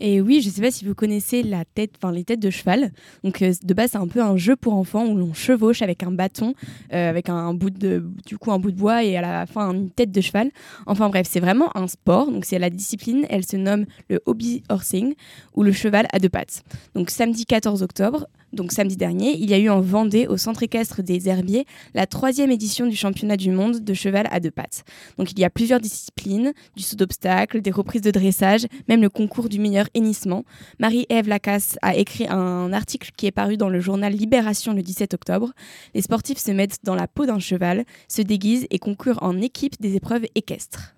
[0.00, 2.50] Et oui, je ne sais pas si vous connaissez la tête, enfin les têtes de
[2.50, 2.92] cheval.
[3.22, 6.02] Donc euh, de base, c'est un peu un jeu pour enfants où l'on chevauche avec
[6.02, 6.54] un bâton,
[6.92, 9.72] euh, avec un, bout de, du coup un bout de bois et à la fin
[9.72, 10.50] une tête de cheval.
[10.86, 12.30] Enfin bref, c'est vraiment un sport.
[12.30, 15.14] Donc c'est la discipline, elle se nomme le hobby horsing
[15.54, 16.64] ou le cheval à deux pattes.
[16.94, 20.62] Donc samedi 14 octobre, donc samedi dernier, il y a eu en Vendée, au centre
[20.62, 24.84] équestre des Herbiers, la troisième édition du championnat du monde de cheval à deux pattes.
[25.18, 29.10] Donc il y a plusieurs disciplines, du saut d'obstacle, des reprises de dressage, même le
[29.10, 30.44] concours du meilleur hennissement.
[30.78, 35.14] Marie-Ève Lacasse a écrit un article qui est paru dans le journal Libération le 17
[35.14, 35.52] octobre.
[35.94, 39.80] Les sportifs se mettent dans la peau d'un cheval, se déguisent et concourent en équipe
[39.80, 40.94] des épreuves équestres.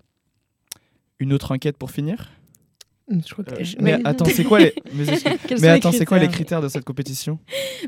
[1.19, 2.29] Une autre enquête pour finir?
[3.09, 4.73] Euh, mais attends, c'est quoi les
[5.61, 7.39] Mais, attends, c'est quoi les critères de cette compétition?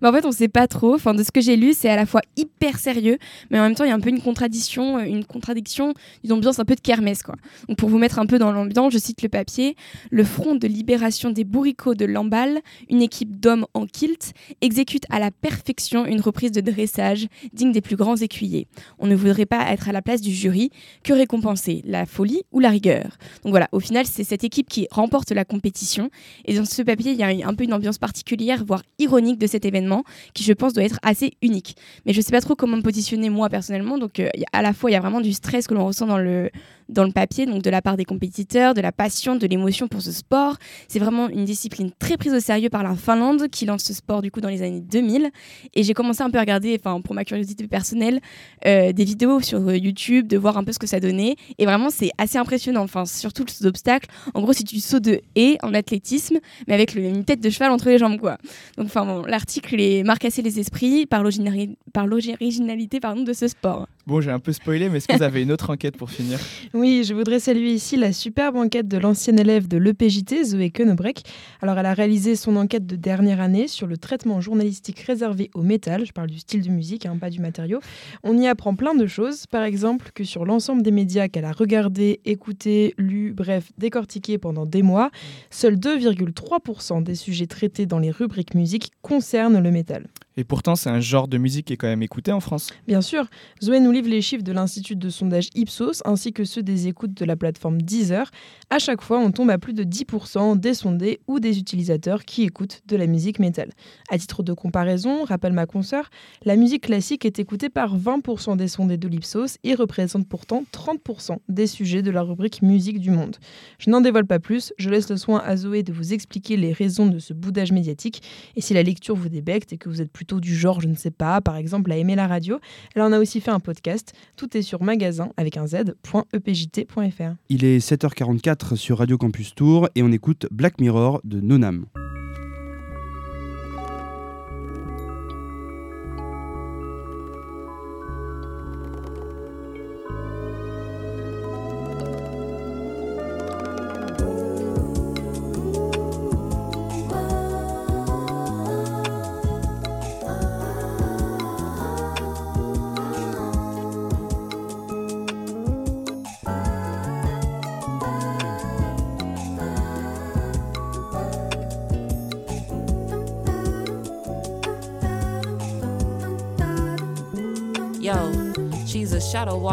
[0.02, 0.96] Bah En fait, on sait pas trop.
[0.96, 3.18] Enfin, de ce que j'ai lu, c'est à la fois hyper sérieux,
[3.50, 5.94] mais en même temps, il y a un peu une contradiction, euh, une contradiction,
[6.24, 7.36] une ambiance un peu de kermesse, quoi.
[7.68, 9.76] Donc, pour vous mettre un peu dans l'ambiance, je cite le papier
[10.10, 15.20] le Front de libération des bourricots de Lamballe, une équipe d'hommes en kilt, exécute à
[15.20, 18.68] la perfection une reprise de dressage digne des plus grands écuyers.
[19.00, 20.70] On ne voudrait pas être à la place du jury.
[21.04, 23.18] Que récompenser La folie ou la rigueur?
[23.44, 26.10] Donc voilà, au final, c'est cette équipe qui remporte la compétition.
[26.46, 29.48] Et dans ce papier, il y a un peu une ambiance particulière, voire ironique de
[29.48, 31.76] cet événement, qui je pense doit être assez unique.
[32.06, 33.98] Mais je sais pas trop comment me positionner moi personnellement.
[33.98, 36.18] Donc euh, à la fois, il y a vraiment du stress que l'on ressent dans
[36.18, 36.50] le,
[36.90, 40.02] dans le papier, donc de la part des compétiteurs, de la passion, de l'émotion pour
[40.02, 40.58] ce sport.
[40.88, 44.22] C'est vraiment une discipline très prise au sérieux par la Finlande qui lance ce sport
[44.22, 45.30] du coup dans les années 2000.
[45.76, 48.20] Et j'ai commencé un peu à regarder, enfin pour ma curiosité personnelle,
[48.66, 51.36] euh, des vidéos sur euh, YouTube, de voir un peu ce que ça donnait.
[51.58, 52.82] Et vraiment c'est assez impressionnant.
[52.82, 54.10] Enfin surtout le saut d'obstacle.
[54.34, 57.72] En gros si tu sautes de haie en athlétisme, mais avec une tête de cheval
[57.72, 58.38] entre les jambes quoi.
[58.78, 63.88] Donc enfin bon, l'article est marque assez les esprits par l'originalité pardon de ce sport.
[64.10, 66.40] Bon, j'ai un peu spoilé, mais est-ce que vous avez une autre enquête pour finir?
[66.80, 71.24] Oui, je voudrais saluer ici la superbe enquête de l'ancienne élève de l'EPJT, Zoé Koenebrek.
[71.62, 75.62] Alors, elle a réalisé son enquête de dernière année sur le traitement journalistique réservé au
[75.62, 76.06] métal.
[76.06, 77.82] Je parle du style de musique, hein, pas du matériau.
[78.24, 79.46] On y apprend plein de choses.
[79.46, 84.66] Par exemple, que sur l'ensemble des médias qu'elle a regardés, écoutés, lus, bref, décortiqués pendant
[84.66, 85.12] des mois,
[85.50, 90.08] seuls 2,3% des sujets traités dans les rubriques musique concernent le métal.
[90.40, 92.70] Et pourtant, c'est un genre de musique qui est quand même écouté en France.
[92.88, 93.26] Bien sûr,
[93.62, 97.14] Zoé nous livre les chiffres de l'Institut de sondage Ipsos ainsi que ceux des écoutes
[97.14, 98.32] de la plateforme Deezer.
[98.70, 102.44] À chaque fois, on tombe à plus de 10% des sondés ou des utilisateurs qui
[102.44, 103.72] écoutent de la musique métal.
[104.10, 106.10] À titre de comparaison, rappelle ma consoeur,
[106.46, 111.40] la musique classique est écoutée par 20% des sondés de l'Ipsos et représente pourtant 30%
[111.50, 113.36] des sujets de la rubrique musique du monde.
[113.78, 116.72] Je n'en dévoile pas plus, je laisse le soin à Zoé de vous expliquer les
[116.72, 118.24] raisons de ce boudage médiatique.
[118.56, 120.96] Et si la lecture vous débecte et que vous êtes plutôt du genre, je ne
[120.96, 122.60] sais pas, par exemple à aimer la radio,
[122.96, 124.14] elle en a aussi fait un podcast.
[124.36, 127.36] Tout est sur magasin avec un z.epjt.fr.
[127.50, 131.86] Il est 7h44 sur Radio Campus Tour et on écoute Black Mirror de Nonam.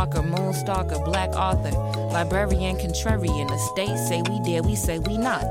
[0.07, 1.71] A shadow walker, moonstalker, black author,
[2.13, 3.49] librarian, contrarian.
[3.49, 5.43] The state say we did, we say we not.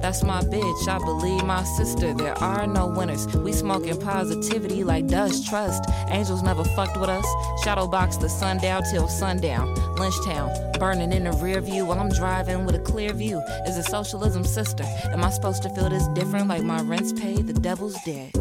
[0.00, 2.14] That's my bitch, I believe my sister.
[2.14, 3.26] There are no winners.
[3.36, 5.84] We smoking positivity like dust, trust.
[6.08, 7.26] Angels never fucked with us.
[7.64, 9.74] Shadowbox the sundown till sundown.
[9.96, 13.42] Lynchtown, burning in the rear view while I'm driving with a clear view.
[13.66, 14.84] Is a socialism, sister?
[15.12, 17.48] Am I supposed to feel this different like my rent's paid?
[17.48, 18.32] The devil's dead.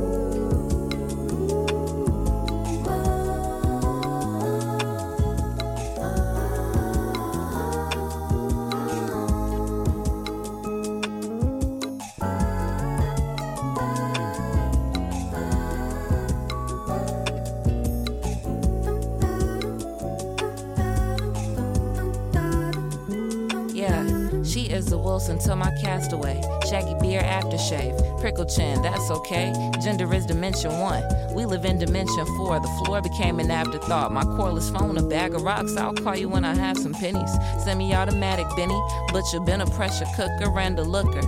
[25.19, 26.39] To my castaway.
[26.69, 28.21] Shaggy beard aftershave.
[28.21, 29.51] Prickle chin, that's okay.
[29.82, 31.03] Gender is dimension one.
[31.34, 32.60] We live in dimension four.
[32.60, 34.12] The floor became an afterthought.
[34.12, 35.75] My cordless phone, a bag of rocks.
[35.75, 37.32] I'll call you when I have some pennies.
[37.63, 38.80] Semi automatic, Benny.
[39.12, 41.21] Butcher, been a pressure cooker and a looker.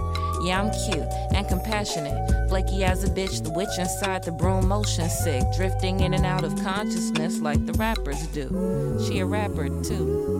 [0.43, 2.47] Yeah, I'm cute and compassionate.
[2.47, 5.43] Flaky as a bitch, the witch inside the broom, motion sick.
[5.55, 9.03] Drifting in and out of consciousness like the rappers do.
[9.07, 10.38] She a rapper too.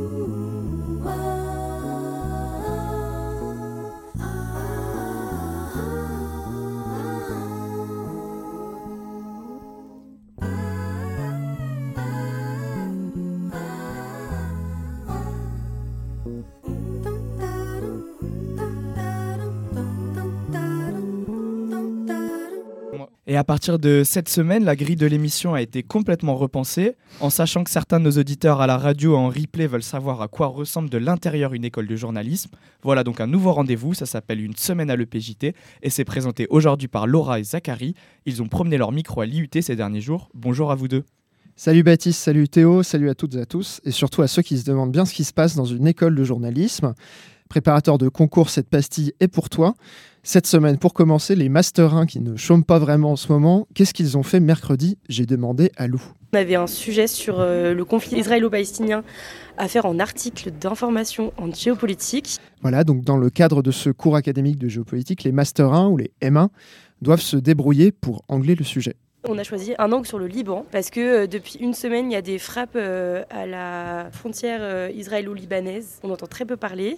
[23.40, 27.64] À partir de cette semaine, la grille de l'émission a été complètement repensée, en sachant
[27.64, 30.90] que certains de nos auditeurs à la radio en replay veulent savoir à quoi ressemble
[30.90, 32.52] de l'intérieur une école de journalisme.
[32.84, 36.90] Voilà donc un nouveau rendez-vous, ça s'appelle Une semaine à l'EPJT, et c'est présenté aujourd'hui
[36.90, 37.94] par Laura et Zachary.
[38.26, 40.30] Ils ont promené leur micro à l'IUT ces derniers jours.
[40.34, 41.06] Bonjour à vous deux.
[41.56, 44.58] Salut Baptiste, salut Théo, salut à toutes et à tous, et surtout à ceux qui
[44.58, 46.94] se demandent bien ce qui se passe dans une école de journalisme.
[47.50, 49.74] Préparateur de concours, cette pastille est pour toi.
[50.22, 53.68] Cette semaine, pour commencer, les Master 1 qui ne chôment pas vraiment en ce moment,
[53.74, 55.00] qu'est-ce qu'ils ont fait mercredi?
[55.10, 56.00] J'ai demandé à Lou.
[56.32, 59.04] On avait un sujet sur euh, le conflit israélo-palestinien
[59.58, 62.38] à faire en article d'information en géopolitique.
[62.62, 65.98] Voilà, donc dans le cadre de ce cours académique de géopolitique, les Master 1 ou
[65.98, 66.50] les M1
[67.02, 68.96] doivent se débrouiller pour angler le sujet.
[69.28, 72.14] On a choisi un angle sur le Liban parce que euh, depuis une semaine, il
[72.14, 76.00] y a des frappes euh, à la frontière euh, israélo-libanaise.
[76.04, 76.98] On entend très peu parler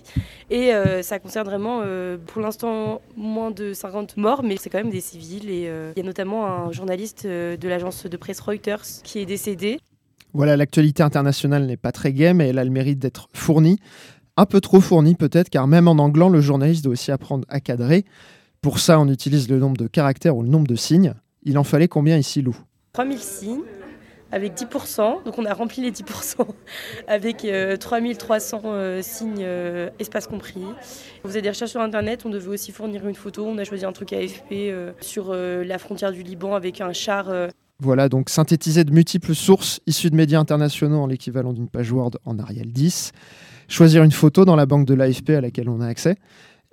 [0.52, 1.82] et ça concerne vraiment,
[2.28, 5.50] pour l'instant, moins de 50 morts, mais c'est quand même des civils.
[5.50, 9.80] Et il y a notamment un journaliste de l'agence de presse Reuters qui est décédé.
[10.34, 13.80] Voilà, l'actualité internationale n'est pas très gaie, mais elle a le mérite d'être fournie.
[14.38, 17.60] Un peu trop fournie peut-être, car même en anglant, le journaliste doit aussi apprendre à
[17.60, 18.06] cadrer.
[18.62, 21.14] Pour ça, on utilise le nombre de caractères ou le nombre de signes.
[21.44, 22.56] Il en fallait combien ici, Lou
[22.94, 23.62] 3000 signes
[24.32, 26.46] avec 10%, donc on a rempli les 10%
[27.08, 30.64] avec euh, 3300 euh, signes, euh, espace compris.
[31.24, 33.86] On faisait des recherches sur internet, on devait aussi fournir une photo, on a choisi
[33.86, 37.30] un truc AFP euh, sur euh, la frontière du Liban avec un char.
[37.80, 42.12] Voilà, donc synthétisé de multiples sources issues de médias internationaux en l'équivalent d'une page Word
[42.26, 43.12] en Arial 10.
[43.68, 46.18] Choisir une photo dans la banque de l'AFP à laquelle on a accès.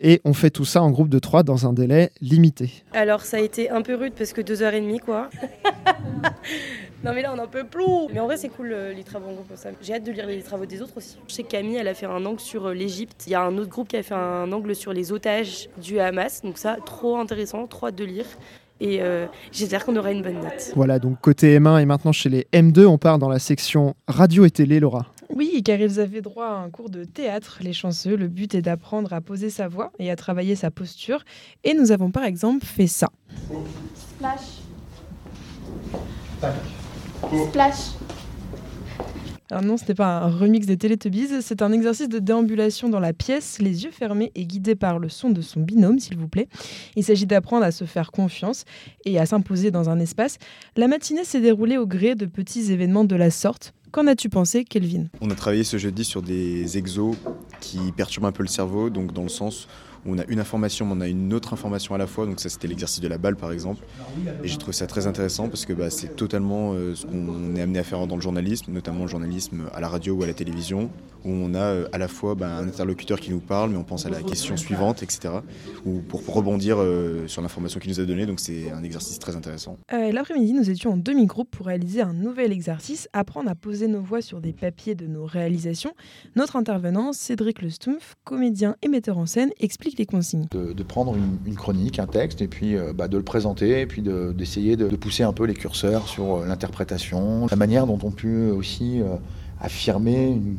[0.01, 2.71] Et on fait tout ça en groupe de trois dans un délai limité.
[2.93, 5.29] Alors ça a été un peu rude parce que deux heures et demie quoi.
[7.05, 7.85] non mais là on en peut plus.
[8.13, 9.71] Mais en vrai c'est cool euh, les travaux en groupe comme ça.
[9.83, 11.17] J'ai hâte de lire les travaux des autres aussi.
[11.27, 13.25] Je sais que Camille elle a fait un angle sur euh, l'Égypte.
[13.27, 15.99] Il y a un autre groupe qui a fait un angle sur les otages du
[15.99, 16.43] Hamas.
[16.43, 18.27] Donc ça trop intéressant, trop hâte de lire.
[18.81, 20.73] et euh, j'espère qu'on aura une bonne note.
[20.77, 24.45] Voilà, donc côté M1 et maintenant chez les M2, on part dans la section radio
[24.45, 25.07] et télé, Laura.
[25.35, 28.17] Oui, car ils avaient droit à un cours de théâtre, les chanceux.
[28.17, 31.25] Le but est d'apprendre à poser sa voix et à travailler sa posture.
[31.64, 33.09] Et nous avons par exemple fait ça.
[33.95, 34.62] Splash.
[37.49, 37.93] Splash.
[39.51, 43.01] Alors non, ce n'est pas un remix des Teletubbies, c'est un exercice de déambulation dans
[43.01, 46.29] la pièce, les yeux fermés et guidé par le son de son binôme, s'il vous
[46.29, 46.49] plaît.
[46.97, 48.64] Il s'agit d'apprendre à se faire confiance
[49.07, 50.37] et à s'imposer dans un espace.
[50.77, 53.73] La matinée s'est déroulée au gré de petits événements de la sorte.
[53.90, 55.07] Qu'en as-tu pensé, Kelvin?
[55.21, 57.17] On a travaillé ce jeudi sur des exos
[57.60, 59.67] qui perturbent un peu le cerveau, donc dans le sens
[60.04, 62.27] où on a une information, mais on a une autre information à la fois.
[62.27, 63.85] Donc ça, c'était l'exercice de la balle, par exemple.
[64.44, 67.63] Et j'ai trouvé ça très intéressant parce que bah, c'est totalement euh, ce qu'on est
[67.63, 70.35] amené à faire dans le journalisme, notamment le journalisme à la radio ou à la
[70.35, 70.90] télévision,
[71.25, 73.85] où on a euh, à la fois bah, un interlocuteur qui nous parle, mais on
[73.85, 75.35] pense à la question suivante, etc.
[75.85, 78.27] Ou pour, pour rebondir euh, sur l'information qu'il nous a donnée.
[78.27, 79.77] Donc c'est un exercice très intéressant.
[79.92, 84.00] Euh, L'après-midi, nous étions en demi-groupe pour réaliser un nouvel exercice, apprendre à poser nos
[84.00, 85.92] voix sur des papiers de nos réalisations.
[86.37, 90.46] Notre intervenant, Cédric Le Stumpf, comédien et metteur en scène, explique les consignes.
[90.50, 93.81] de, de prendre une, une chronique, un texte, et puis euh, bah, de le présenter,
[93.81, 97.56] et puis de- d'essayer de, de pousser un peu les curseurs sur euh, l'interprétation, la
[97.56, 99.16] manière dont on peut aussi euh,
[99.60, 100.56] affirmer, une-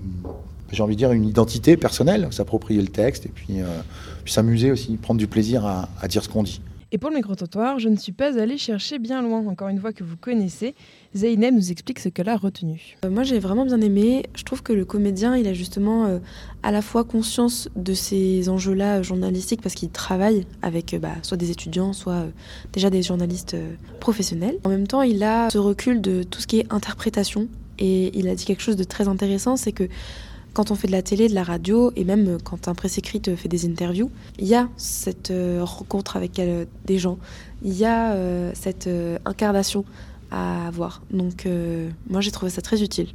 [0.72, 3.66] j'ai envie de dire, une identité personnelle, s'approprier le texte, et puis, euh,
[4.24, 6.62] puis s'amuser aussi, prendre du plaisir à, à dire ce qu'on dit.
[6.92, 9.94] Et pour le micro-trottoir, je ne suis pas allée chercher bien loin, encore une voix
[9.94, 10.74] que vous connaissez.
[11.14, 12.98] Zeynep nous explique ce qu'elle a retenu.
[13.06, 14.24] Euh, Moi, j'ai vraiment bien aimé.
[14.36, 16.18] Je trouve que le comédien, il a justement euh,
[16.64, 21.14] à la fois conscience de ces enjeux-là euh, journalistiques parce qu'il travaille avec euh, bah,
[21.22, 22.30] soit des étudiants, soit euh,
[22.74, 24.58] déjà des journalistes euh, professionnels.
[24.64, 27.48] En même temps, il a ce recul de tout ce qui est interprétation.
[27.78, 29.88] Et il a dit quelque chose de très intéressant, c'est que
[30.54, 32.98] quand on fait de la télé, de la radio, et même euh, quand un presse
[32.98, 37.18] écrite fait des interviews, il y a cette euh, rencontre avec euh, des gens,
[37.64, 39.86] il y a euh, cette euh, incarnation
[40.32, 41.02] à avoir.
[41.12, 43.08] Donc euh, moi j'ai trouvé ça très utile.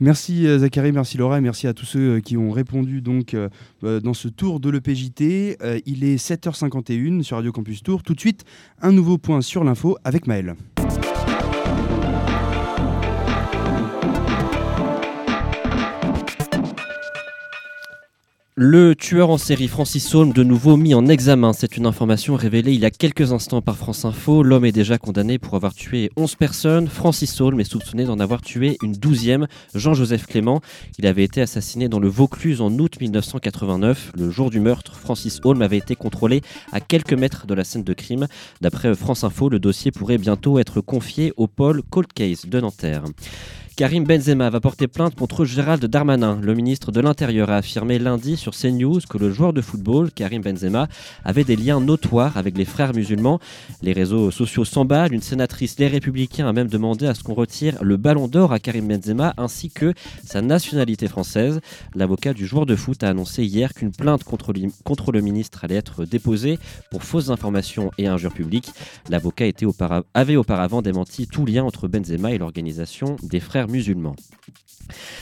[0.00, 3.34] Merci euh, Zachary, merci Laura et merci à tous ceux euh, qui ont répondu donc
[3.34, 3.48] euh,
[3.84, 5.58] euh, dans ce tour de l'EPJT.
[5.62, 8.02] Euh, il est 7h51 sur Radio Campus Tour.
[8.02, 8.44] Tout de suite,
[8.80, 10.56] un nouveau point sur l'info avec Maël.
[18.54, 21.54] Le tueur en série Francis Saulme, de nouveau mis en examen.
[21.54, 24.42] C'est une information révélée il y a quelques instants par France Info.
[24.42, 26.86] L'homme est déjà condamné pour avoir tué 11 personnes.
[26.86, 30.60] Francis Saulme est soupçonné d'en avoir tué une douzième, Jean-Joseph Clément.
[30.98, 34.12] Il avait été assassiné dans le Vaucluse en août 1989.
[34.18, 36.42] Le jour du meurtre, Francis Saulme avait été contrôlé
[36.72, 38.26] à quelques mètres de la scène de crime.
[38.60, 43.04] D'après France Info, le dossier pourrait bientôt être confié au pôle Cold Case de Nanterre.
[43.74, 46.38] Karim Benzema va porter plainte contre Gérald Darmanin.
[46.42, 50.42] Le ministre de l'Intérieur a affirmé lundi sur CNews que le joueur de football, Karim
[50.42, 50.88] Benzema,
[51.24, 53.40] avait des liens notoires avec les frères musulmans.
[53.80, 55.14] Les réseaux sociaux s'emballent.
[55.14, 58.58] Une sénatrice Les Républicains a même demandé à ce qu'on retire le ballon d'or à
[58.58, 61.60] Karim Benzema ainsi que sa nationalité française.
[61.94, 64.52] L'avocat du joueur de foot a annoncé hier qu'une plainte contre,
[65.12, 66.58] le ministre allait être déposée
[66.90, 68.70] pour fausses informations et injures publiques.
[69.08, 69.46] L'avocat
[70.12, 74.16] avait auparavant démenti tout lien entre Benzema et l'organisation des frères musulmans.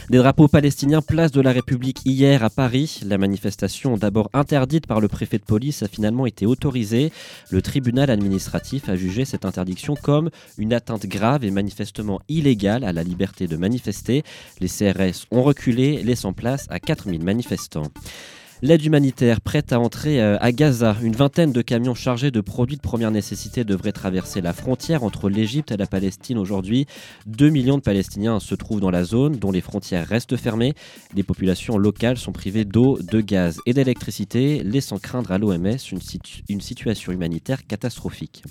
[0.09, 3.01] Des drapeaux palestiniens place de la République hier à Paris.
[3.07, 7.13] La manifestation, d'abord interdite par le préfet de police, a finalement été autorisée.
[7.51, 12.93] Le tribunal administratif a jugé cette interdiction comme une atteinte grave et manifestement illégale à
[12.93, 14.25] la liberté de manifester.
[14.61, 17.91] Les CRS ont reculé, laissant place à 4000 manifestants.
[18.63, 20.95] L'aide humanitaire prête à entrer euh, à Gaza.
[21.03, 25.31] Une vingtaine de camions chargés de produits de première nécessité devraient traverser la frontière entre
[25.31, 26.85] l'Égypte et la Palestine aujourd'hui.
[27.25, 30.75] 2 millions de Palestiniens se trouvent dans la zone dont les frontières restent fermées.
[31.15, 36.01] Les populations locales sont privées d'eau, de gaz et d'électricité, laissant craindre à l'OMS une,
[36.51, 38.43] une situation humanitaire catastrophique.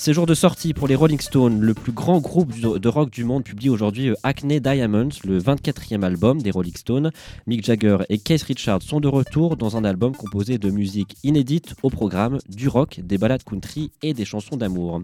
[0.00, 1.60] C'est jour de sortie pour les Rolling Stones.
[1.60, 6.04] Le plus grand groupe de rock du monde publie aujourd'hui euh, Acne Diamonds, le 24e
[6.04, 7.10] album des Rolling Stones.
[7.48, 11.74] Mick Jagger et Keith Richards sont de retour dans un album composé de musique inédite
[11.82, 15.02] au programme, du rock, des ballades country et des chansons d'amour.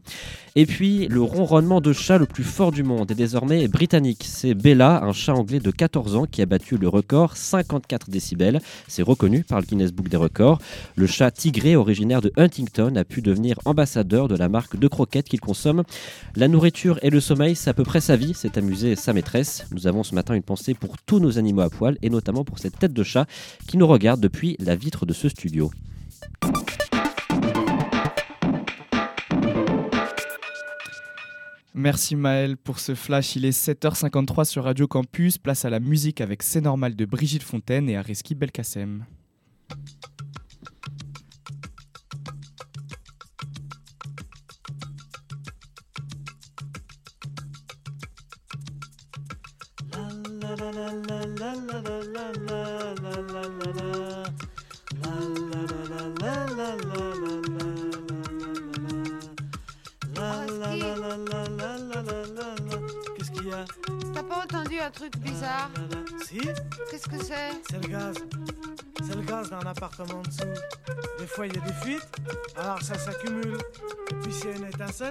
[0.55, 4.25] Et puis, le ronronnement de chat le plus fort du monde est désormais britannique.
[4.25, 8.61] C'est Bella, un chat anglais de 14 ans qui a battu le record 54 décibels.
[8.87, 10.61] C'est reconnu par le Guinness Book des records.
[10.95, 15.29] Le chat tigré originaire de Huntington a pu devenir ambassadeur de la marque de croquettes
[15.29, 15.83] qu'il consomme.
[16.37, 19.67] La nourriture et le sommeil, c'est à peu près sa vie, s'est amusée sa maîtresse.
[19.73, 22.59] Nous avons ce matin une pensée pour tous nos animaux à poil et notamment pour
[22.59, 23.27] cette tête de chat
[23.67, 25.71] qui nous regarde depuis la vitre de ce studio.
[31.77, 33.35] Merci Maël pour ce flash.
[33.35, 35.39] Il est 7h53 sur Radio Campus.
[35.39, 39.05] Place à la musique avec C'est normal de Brigitte Fontaine et Areski Belkacem.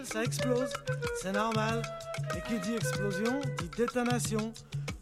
[0.03, 0.71] Ça explose.
[1.21, 1.81] C'est normal.
[2.35, 4.53] Et qui dit explosion, dit détonation.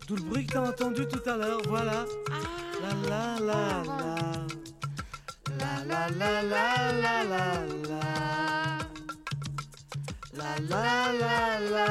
[0.08, 2.06] Tout le bruit que t'as entendu tout à l'heure, voilà.
[2.82, 4.16] La la la la.
[5.60, 7.46] La la la la la la
[7.90, 8.04] la.
[10.34, 11.88] La la la la.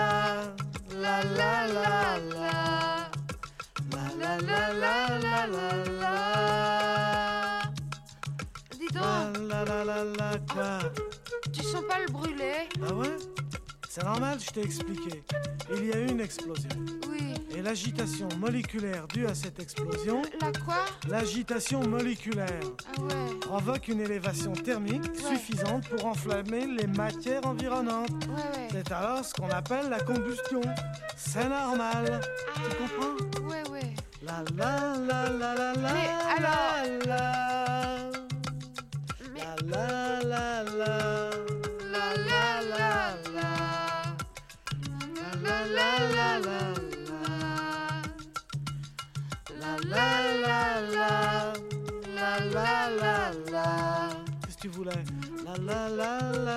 [1.01, 2.53] La la la la.
[3.93, 5.69] La la la la la la
[6.01, 6.15] la.
[8.79, 11.10] Dis donc, La la la la tu
[11.71, 13.17] sens pas le brûler Ah ouais
[13.89, 15.23] C'est normal, je t'ai expliqué.
[15.75, 16.69] Il y a eu une explosion.
[17.09, 17.35] Oui.
[17.57, 20.85] Et l'agitation moléculaire due à cette explosion, La quoi?
[21.09, 22.61] l'agitation moléculaire,
[22.97, 23.35] Ah ouais.
[23.41, 28.11] provoque une élévation thermique suffisante pour enflammer les matières environnantes.
[28.11, 28.69] Ouais, ouais.
[28.71, 30.61] C'est alors ce qu'on appelle la combustion.
[31.17, 32.21] C'est normal.
[32.55, 33.49] Tu comprends?
[33.51, 33.95] Ouais, ouais.
[34.23, 37.40] La la la la la la Mais alors- la la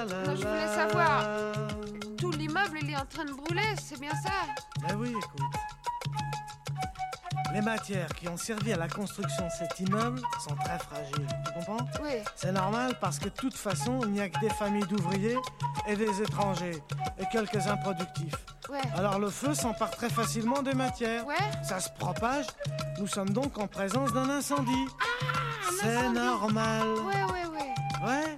[0.05, 0.75] Non, je voulais la.
[0.75, 1.23] savoir.
[2.17, 4.31] Tout l'immeuble, il est en train de brûler, c'est bien ça?
[4.87, 5.41] Ben oui, écoute.
[7.53, 11.27] Les matières qui ont servi à la construction de cet immeuble sont très fragiles.
[11.45, 11.85] Tu comprends?
[12.01, 12.13] Oui.
[12.35, 15.37] C'est normal parce que de toute façon, il n'y a que des familles d'ouvriers
[15.87, 16.81] et des étrangers
[17.19, 18.33] et quelques improductifs.
[18.69, 18.79] Ouais.
[18.95, 21.27] Alors le feu s'empare très facilement des matières.
[21.27, 21.35] Ouais.
[21.63, 22.47] Ça se propage.
[22.97, 24.87] Nous sommes donc en présence d'un incendie.
[24.99, 26.87] Ah, C'est normal.
[27.05, 28.07] Ouais, ouais, ouais.
[28.07, 28.37] Ouais.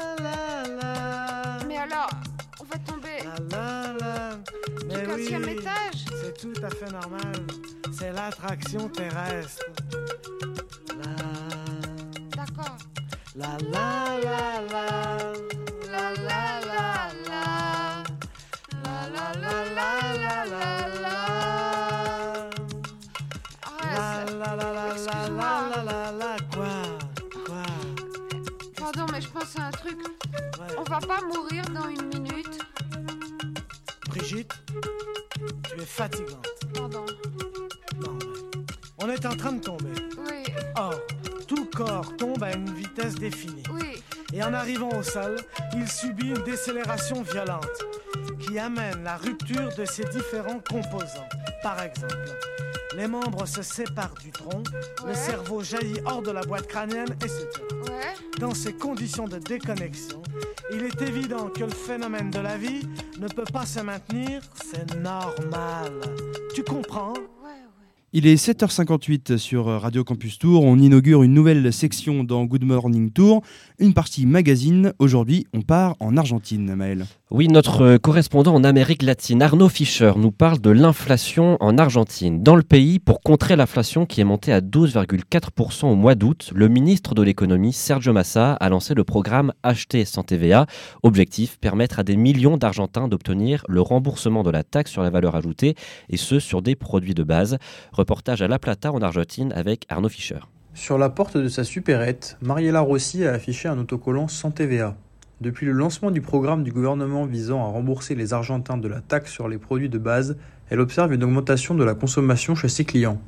[5.29, 7.33] Oui, étage C'est tout à fait normal.
[7.91, 9.63] C'est l'attraction terrestre.
[12.35, 12.77] D'accord.
[13.35, 14.87] La la la la.
[15.91, 16.83] La la la
[17.27, 18.03] la.
[18.83, 20.65] La la la la la la
[21.01, 21.17] la.
[23.83, 26.31] La la la la la la la la la.
[26.51, 26.75] Quoi
[27.45, 27.63] Quoi
[28.75, 29.99] Pardon, mais je pense à un truc.
[30.79, 32.30] On va pas mourir dans une minute.
[35.91, 36.47] Fatigante.
[36.73, 37.05] Pardon.
[38.97, 39.91] On est en train de tomber.
[40.17, 40.43] Oui.
[40.77, 40.95] Or,
[41.47, 43.63] tout corps tombe à une vitesse définie.
[43.73, 44.01] Oui.
[44.33, 45.35] Et en arrivant au sol,
[45.75, 47.67] il subit une décélération violente
[48.39, 51.27] qui amène la rupture de ses différents composants.
[51.61, 52.15] Par exemple,
[52.95, 54.63] les membres se séparent du tronc,
[55.05, 57.47] le cerveau jaillit hors de la boîte crânienne, etc.
[57.85, 58.13] Ouais.
[58.39, 60.20] Dans ces conditions de déconnexion,
[60.91, 62.87] est évident que le phénomène de la vie
[63.19, 65.91] ne peut pas se maintenir, c'est normal.
[66.53, 67.13] Tu comprends?
[68.13, 70.65] Il est 7h58 sur Radio Campus Tour.
[70.65, 73.41] On inaugure une nouvelle section dans Good Morning Tour,
[73.79, 74.91] une partie magazine.
[74.99, 77.05] Aujourd'hui, on part en Argentine, Maël.
[77.33, 82.43] Oui, notre euh, correspondant en Amérique latine, Arnaud Fischer, nous parle de l'inflation en Argentine.
[82.43, 86.67] Dans le pays, pour contrer l'inflation qui est montée à 12,4% au mois d'août, le
[86.67, 90.65] ministre de l'économie, Sergio Massa, a lancé le programme Acheter sans TVA.
[91.03, 95.37] Objectif, permettre à des millions d'Argentins d'obtenir le remboursement de la taxe sur la valeur
[95.37, 95.75] ajoutée,
[96.09, 97.57] et ce, sur des produits de base.
[98.01, 100.39] Reportage à La Plata en Argentine avec Arnaud Fischer.
[100.73, 104.95] Sur la porte de sa supérette, Mariella Rossi a affiché un autocollant sans TVA.
[105.39, 109.31] Depuis le lancement du programme du gouvernement visant à rembourser les Argentins de la taxe
[109.31, 110.35] sur les produits de base,
[110.71, 113.21] elle observe une augmentation de la consommation chez ses clients.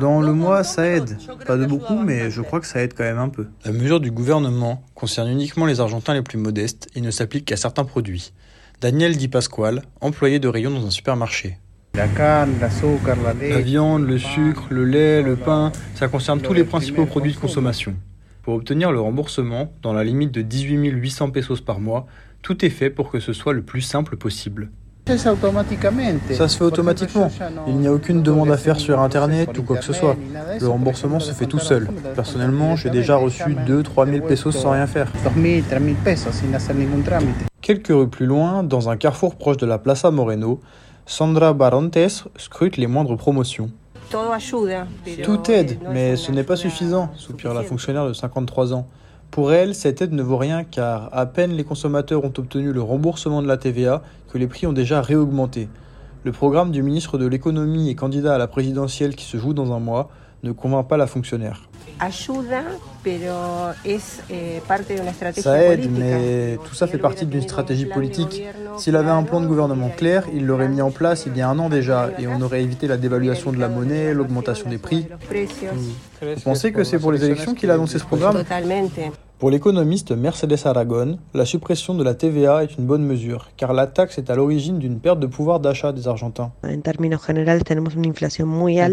[0.00, 1.16] Dans le mois, ça aide.
[1.46, 3.46] Pas de beaucoup, mais je crois que ça aide quand même un peu.
[3.64, 7.56] La mesure du gouvernement concerne uniquement les Argentins les plus modestes et ne s'applique qu'à
[7.56, 8.32] certains produits.
[8.80, 11.58] Daniel Di Pasquale, employé de rayon dans un supermarché.
[11.96, 17.38] La viande, le sucre, le lait, le pain, ça concerne tous les principaux produits de
[17.38, 17.94] consommation.
[18.42, 22.06] Pour obtenir le remboursement, dans la limite de 18 800 pesos par mois,
[22.42, 24.70] tout est fait pour que ce soit le plus simple possible.
[25.06, 25.16] Ça
[26.48, 27.30] se fait automatiquement.
[27.66, 30.16] Il n'y a aucune demande à faire sur Internet ou quoi que ce soit.
[30.60, 31.88] Le remboursement se fait tout seul.
[32.14, 35.10] Personnellement, j'ai déjà reçu 2-3 000 pesos sans rien faire.
[37.62, 40.60] Quelques rues plus loin, dans un carrefour proche de la Plaza Moreno,
[41.08, 43.70] Sandra Barontes scrute les moindres promotions.
[45.22, 48.88] Tout aide, mais ce n'est pas suffisant, soupire la fonctionnaire de 53 ans.
[49.30, 52.82] Pour elle, cette aide ne vaut rien car à peine les consommateurs ont obtenu le
[52.82, 54.02] remboursement de la TVA
[54.32, 55.68] que les prix ont déjà réaugmenté.
[56.24, 59.72] Le programme du ministre de l'économie et candidat à la présidentielle qui se joue dans
[59.72, 60.10] un mois
[60.42, 61.68] ne convainc pas la fonctionnaire.
[65.40, 68.42] Ça aide, mais tout ça fait partie d'une stratégie politique.
[68.76, 71.48] S'il avait un plan de gouvernement clair, il l'aurait mis en place il y a
[71.48, 75.06] un an déjà, et on aurait évité la dévaluation de la monnaie, l'augmentation des prix.
[76.20, 78.42] Vous pensez que c'est pour les élections qu'il a annoncé ce programme?
[79.38, 83.86] Pour l'économiste Mercedes Aragon, la suppression de la TVA est une bonne mesure, car la
[83.86, 86.52] taxe est à l'origine d'une perte de pouvoir d'achat des Argentins.
[86.64, 86.80] En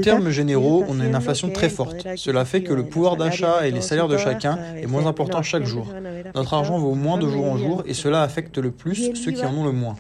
[0.02, 2.06] termes généraux, on a une inflation très forte.
[2.18, 5.64] Cela fait que le pouvoir d'achat et les salaires de chacun est moins important chaque
[5.64, 5.88] jour.
[6.36, 9.46] Notre argent vaut moins de jour en jour et cela affecte le plus ceux qui
[9.46, 9.96] en ont le moins.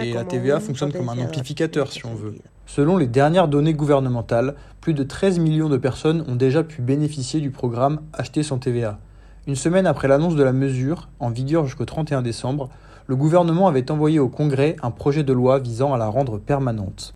[0.00, 2.36] Et la TVA fonctionne comme un amplificateur si on veut.
[2.66, 7.40] Selon les dernières données gouvernementales, plus de 13 millions de personnes ont déjà pu bénéficier
[7.40, 9.00] du programme Acheter sans TVA.
[9.48, 12.68] Une semaine après l'annonce de la mesure, en vigueur jusqu'au 31 décembre,
[13.06, 17.14] le gouvernement avait envoyé au Congrès un projet de loi visant à la rendre permanente.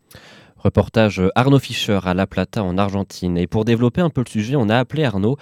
[0.56, 3.36] Reportage Arnaud Fischer à La Plata en Argentine.
[3.36, 5.36] Et pour développer un peu le sujet, on a appelé Arnaud.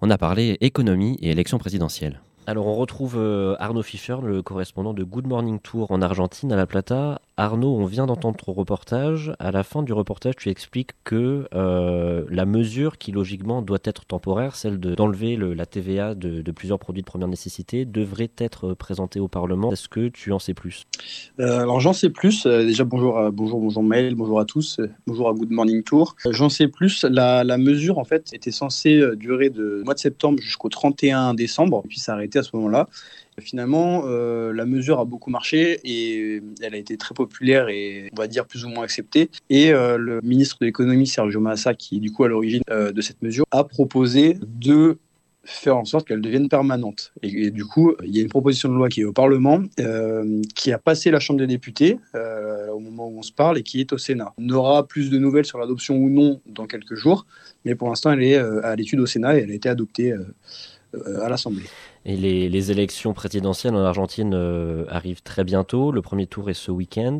[0.00, 2.20] On a parlé économie et élection présidentielle.
[2.46, 6.56] Alors on retrouve euh, Arnaud Fischer, le correspondant de Good Morning Tour en Argentine à
[6.56, 7.20] La Plata.
[7.38, 9.34] Arnaud, on vient d'entendre ton reportage.
[9.38, 14.06] À la fin du reportage, tu expliques que euh, la mesure qui logiquement doit être
[14.06, 19.28] temporaire, celle d'enlever la TVA de, plusieurs produits de première nécessité, devrait être présentée au
[19.28, 19.70] Parlement.
[19.70, 20.84] Est-ce que tu en sais plus?
[21.38, 22.46] Euh, Alors j'en sais plus.
[22.46, 26.16] Euh, déjà bonjour, à, bonjour, bonjour Maël, bonjour à tous, bonjour à Good Morning Tour.
[26.24, 27.04] Euh, j'en sais plus.
[27.04, 31.82] La, la, mesure en fait était censée durer de mois de septembre jusqu'au 31 décembre,
[31.86, 32.88] puis s'arrêter à ce moment-là.
[33.40, 38.16] Finalement, euh, la mesure a beaucoup marché et elle a été très populaire et on
[38.16, 39.30] va dire plus ou moins acceptée.
[39.50, 42.92] Et euh, le ministre de l'économie, Sergio Massa, qui est du coup à l'origine euh,
[42.92, 44.98] de cette mesure, a proposé de
[45.44, 47.12] faire en sorte qu'elle devienne permanente.
[47.22, 49.62] Et, du coup, il y a une proposition de loi qui est au Parlement,
[50.56, 52.00] qui a passé la Chambre des députés
[52.72, 54.34] au moment où on se parle et qui est au Sénat.
[54.38, 57.26] On aura plus de nouvelles sur l'adoption ou non dans quelques jours,
[57.64, 60.12] mais pour l'instant, elle est à l'étude au Sénat et elle a été adoptée
[60.92, 61.66] à l'Assemblée.
[62.08, 65.90] Et les, élections présidentielles en Argentine euh, arrivent très bientôt.
[65.90, 67.18] Le premier tour est ce week-end.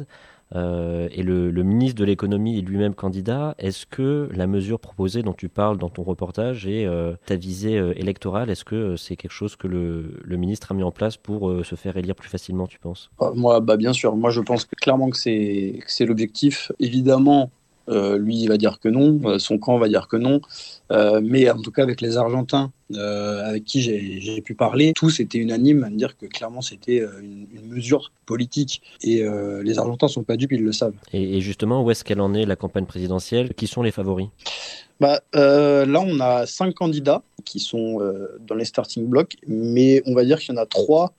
[0.54, 3.54] Euh, et le, ministre de l'économie est lui-même candidat.
[3.58, 7.76] Est-ce que la mesure proposée dont tu parles dans ton reportage est euh, ta visée
[7.76, 8.50] euh, électorale?
[8.50, 11.96] Est-ce que c'est quelque chose que le, ministre a mis en place pour se faire
[11.96, 13.10] élire plus facilement, tu penses?
[13.34, 14.14] Moi, bah, bien sûr.
[14.14, 16.70] Moi, je pense clairement que c'est l'objectif.
[16.78, 17.50] Évidemment,
[17.88, 20.40] euh, lui, il va dire que non, euh, son camp va dire que non.
[20.92, 25.38] Euh, mais en tout cas, avec les Argentins avec qui j'ai pu parler, tous étaient
[25.38, 28.80] unanimes à me dire que clairement c'était une, une, mesure politique.
[29.02, 29.24] Et
[29.64, 30.94] les Argentins sont pas dupes, ils le savent.
[31.12, 33.54] Et, et justement, où est-ce qu'elle en est, la campagne présidentielle?
[33.54, 34.28] Qui sont les favoris?
[35.00, 37.98] Bah, là, on a cinq candidats qui sont
[38.46, 41.12] dans les starting blocks, mais on va dire qu'il y en a trois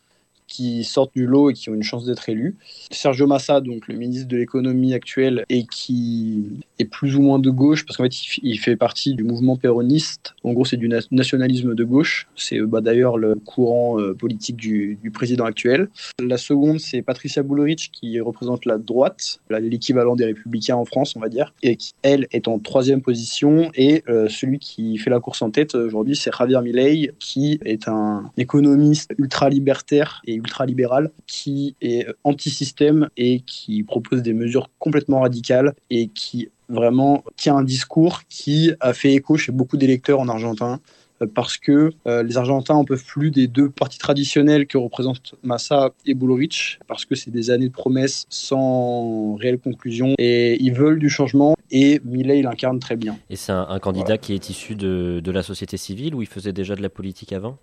[0.47, 2.55] qui sortent du lot et qui ont une chance d'être élus.
[2.91, 7.49] Sergio Massa, donc le ministre de l'économie actuel, et qui est plus ou moins de
[7.49, 10.35] gauche, parce qu'en fait, il fait partie du mouvement péroniste.
[10.43, 12.27] En gros, c'est du nationalisme de gauche.
[12.35, 15.89] C'est bah, d'ailleurs le courant euh, politique du, président actuel.
[16.19, 21.19] La seconde, c'est Patricia Bullrich, qui représente la droite, l'équivalent des républicains en France, on
[21.19, 23.71] va dire, et qui, elle, est en troisième position.
[23.73, 27.87] Et euh, celui qui fait la course en tête aujourd'hui, c'est Javier Milei, qui est
[27.87, 36.07] un économiste ultra-libertaire ultra-libéral, qui est anti-système et qui propose des mesures complètement radicales et
[36.07, 40.79] qui vraiment tient un discours qui a fait écho chez beaucoup d'électeurs en Argentin
[41.33, 45.91] parce que euh, les Argentins en peuvent plus des deux partis traditionnels que représentent Massa
[46.05, 50.99] et Bullrich, parce que c'est des années de promesses sans réelle conclusion, et ils veulent
[50.99, 53.17] du changement, et Millet, il incarne très bien.
[53.29, 54.17] Et c'est un, un, candidat voilà.
[54.19, 57.33] qui est issu de, de la société civile, ou il faisait déjà de la politique
[57.33, 57.57] avant?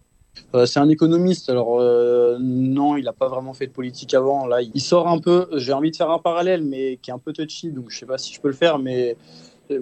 [0.55, 4.47] Euh, c'est un économiste, alors euh, non, il n'a pas vraiment fait de politique avant.
[4.47, 5.49] Là, il sort un peu.
[5.57, 8.07] J'ai envie de faire un parallèle, mais qui est un peu touchy, donc je sais
[8.07, 9.17] pas si je peux le faire, mais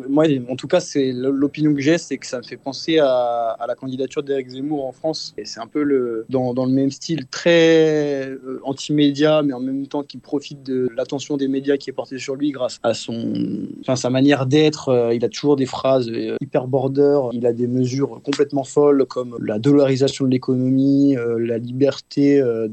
[0.08, 3.56] Moi, en tout cas, c'est l'opinion que j'ai, c'est que ça me fait penser à,
[3.66, 5.34] la candidature d'Éric Zemmour en France.
[5.36, 9.86] Et c'est un peu le, dans, le même style, très euh, anti-média, mais en même
[9.86, 13.34] temps qui profite de l'attention des médias qui est portée sur lui grâce à son,
[13.80, 14.88] enfin, sa manière d'être.
[14.88, 17.20] Euh, il a toujours des phrases euh, hyper border.
[17.32, 22.68] Il a des mesures complètement folles comme la dollarisation de l'économie, euh, la liberté euh,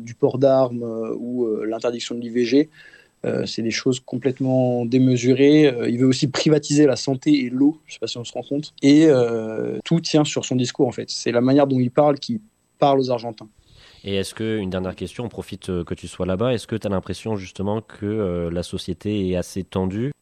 [0.00, 2.70] du port d'armes euh, ou euh, l'interdiction de l'IVG.
[3.24, 5.66] Euh, c'est des choses complètement démesurées.
[5.66, 8.24] Euh, il veut aussi privatiser la santé et l'eau, je ne sais pas si on
[8.24, 8.74] se rend compte.
[8.82, 11.10] Et euh, tout tient sur son discours, en fait.
[11.10, 12.40] C'est la manière dont il parle qui
[12.78, 13.48] parle aux Argentins.
[14.04, 16.86] Et est-ce que, une dernière question, on profite que tu sois là-bas, est-ce que tu
[16.86, 20.12] as l'impression justement que la société est assez tendue?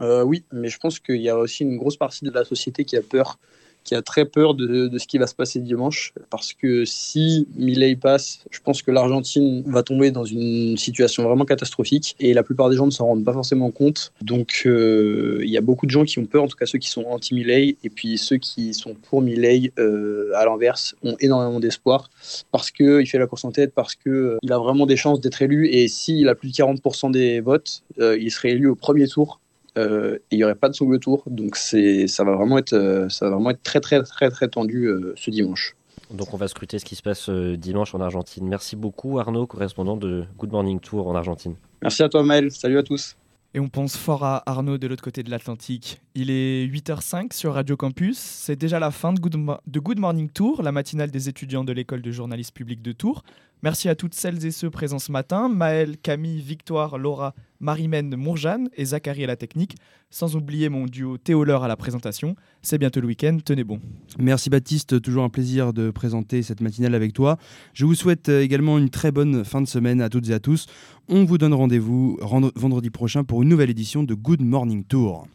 [0.00, 2.96] Oui, mais je pense qu'il y a aussi une grosse partie de la société qui
[2.96, 3.40] a peur,
[3.84, 6.12] qui a très peur de, ce qui va se passer dimanche.
[6.30, 11.44] Parce que si Milei passe, je pense que l'Argentine va tomber dans une situation vraiment
[11.44, 12.16] catastrophique.
[12.20, 14.12] Et la plupart des gens ne s'en rendent pas forcément compte.
[14.20, 16.78] Donc euh, il y a beaucoup de gens qui ont peur, en tout cas ceux
[16.78, 17.76] qui sont anti-Milei.
[17.84, 22.10] Et puis ceux qui sont pour Milei, euh, à l'inverse, ont énormément d'espoir.
[22.50, 25.68] Parce qu'il fait la course en tête, parce qu'il a vraiment des chances d'être élu.
[25.68, 29.41] Et s'il a plus de 40% des votes, euh, il serait élu au premier tour.
[29.78, 31.22] Euh, et il n'y aurait pas de second tour.
[31.26, 34.48] Donc c'est, ça va vraiment être, euh, ça va vraiment être très très très très
[34.48, 35.74] tendu euh, ce dimanche.
[36.12, 38.46] Donc on va scruter ce qui se passe euh, dimanche en Argentine.
[38.46, 41.54] Merci beaucoup Arnaud, correspondant de Good Morning Tour en Argentine.
[41.80, 42.50] Merci à toi Maël.
[42.50, 43.16] Salut à tous.
[43.54, 46.00] Et on pense fort à Arnaud de l'autre côté de l'Atlantique.
[46.14, 48.16] Il est 8h05 sur Radio Campus.
[48.18, 51.62] C'est déjà la fin de Good, Mo- de Good Morning Tour, la matinale des étudiants
[51.62, 53.22] de l'école de journalisme public de Tours.
[53.62, 58.68] Merci à toutes celles et ceux présents ce matin Maël, Camille, Victoire, Laura, Marimène, Mourjane
[58.76, 59.76] et Zachary à la technique.
[60.10, 62.34] Sans oublier mon duo Théo Leur à la présentation.
[62.60, 63.78] C'est bientôt le week-end, tenez bon.
[64.18, 67.38] Merci Baptiste, toujours un plaisir de présenter cette matinale avec toi.
[67.72, 70.40] Je vous souhaite euh, également une très bonne fin de semaine à toutes et à
[70.40, 70.66] tous.
[71.08, 75.28] On vous donne rendez-vous rend- vendredi prochain pour une nouvelle édition de Good Morning Tour.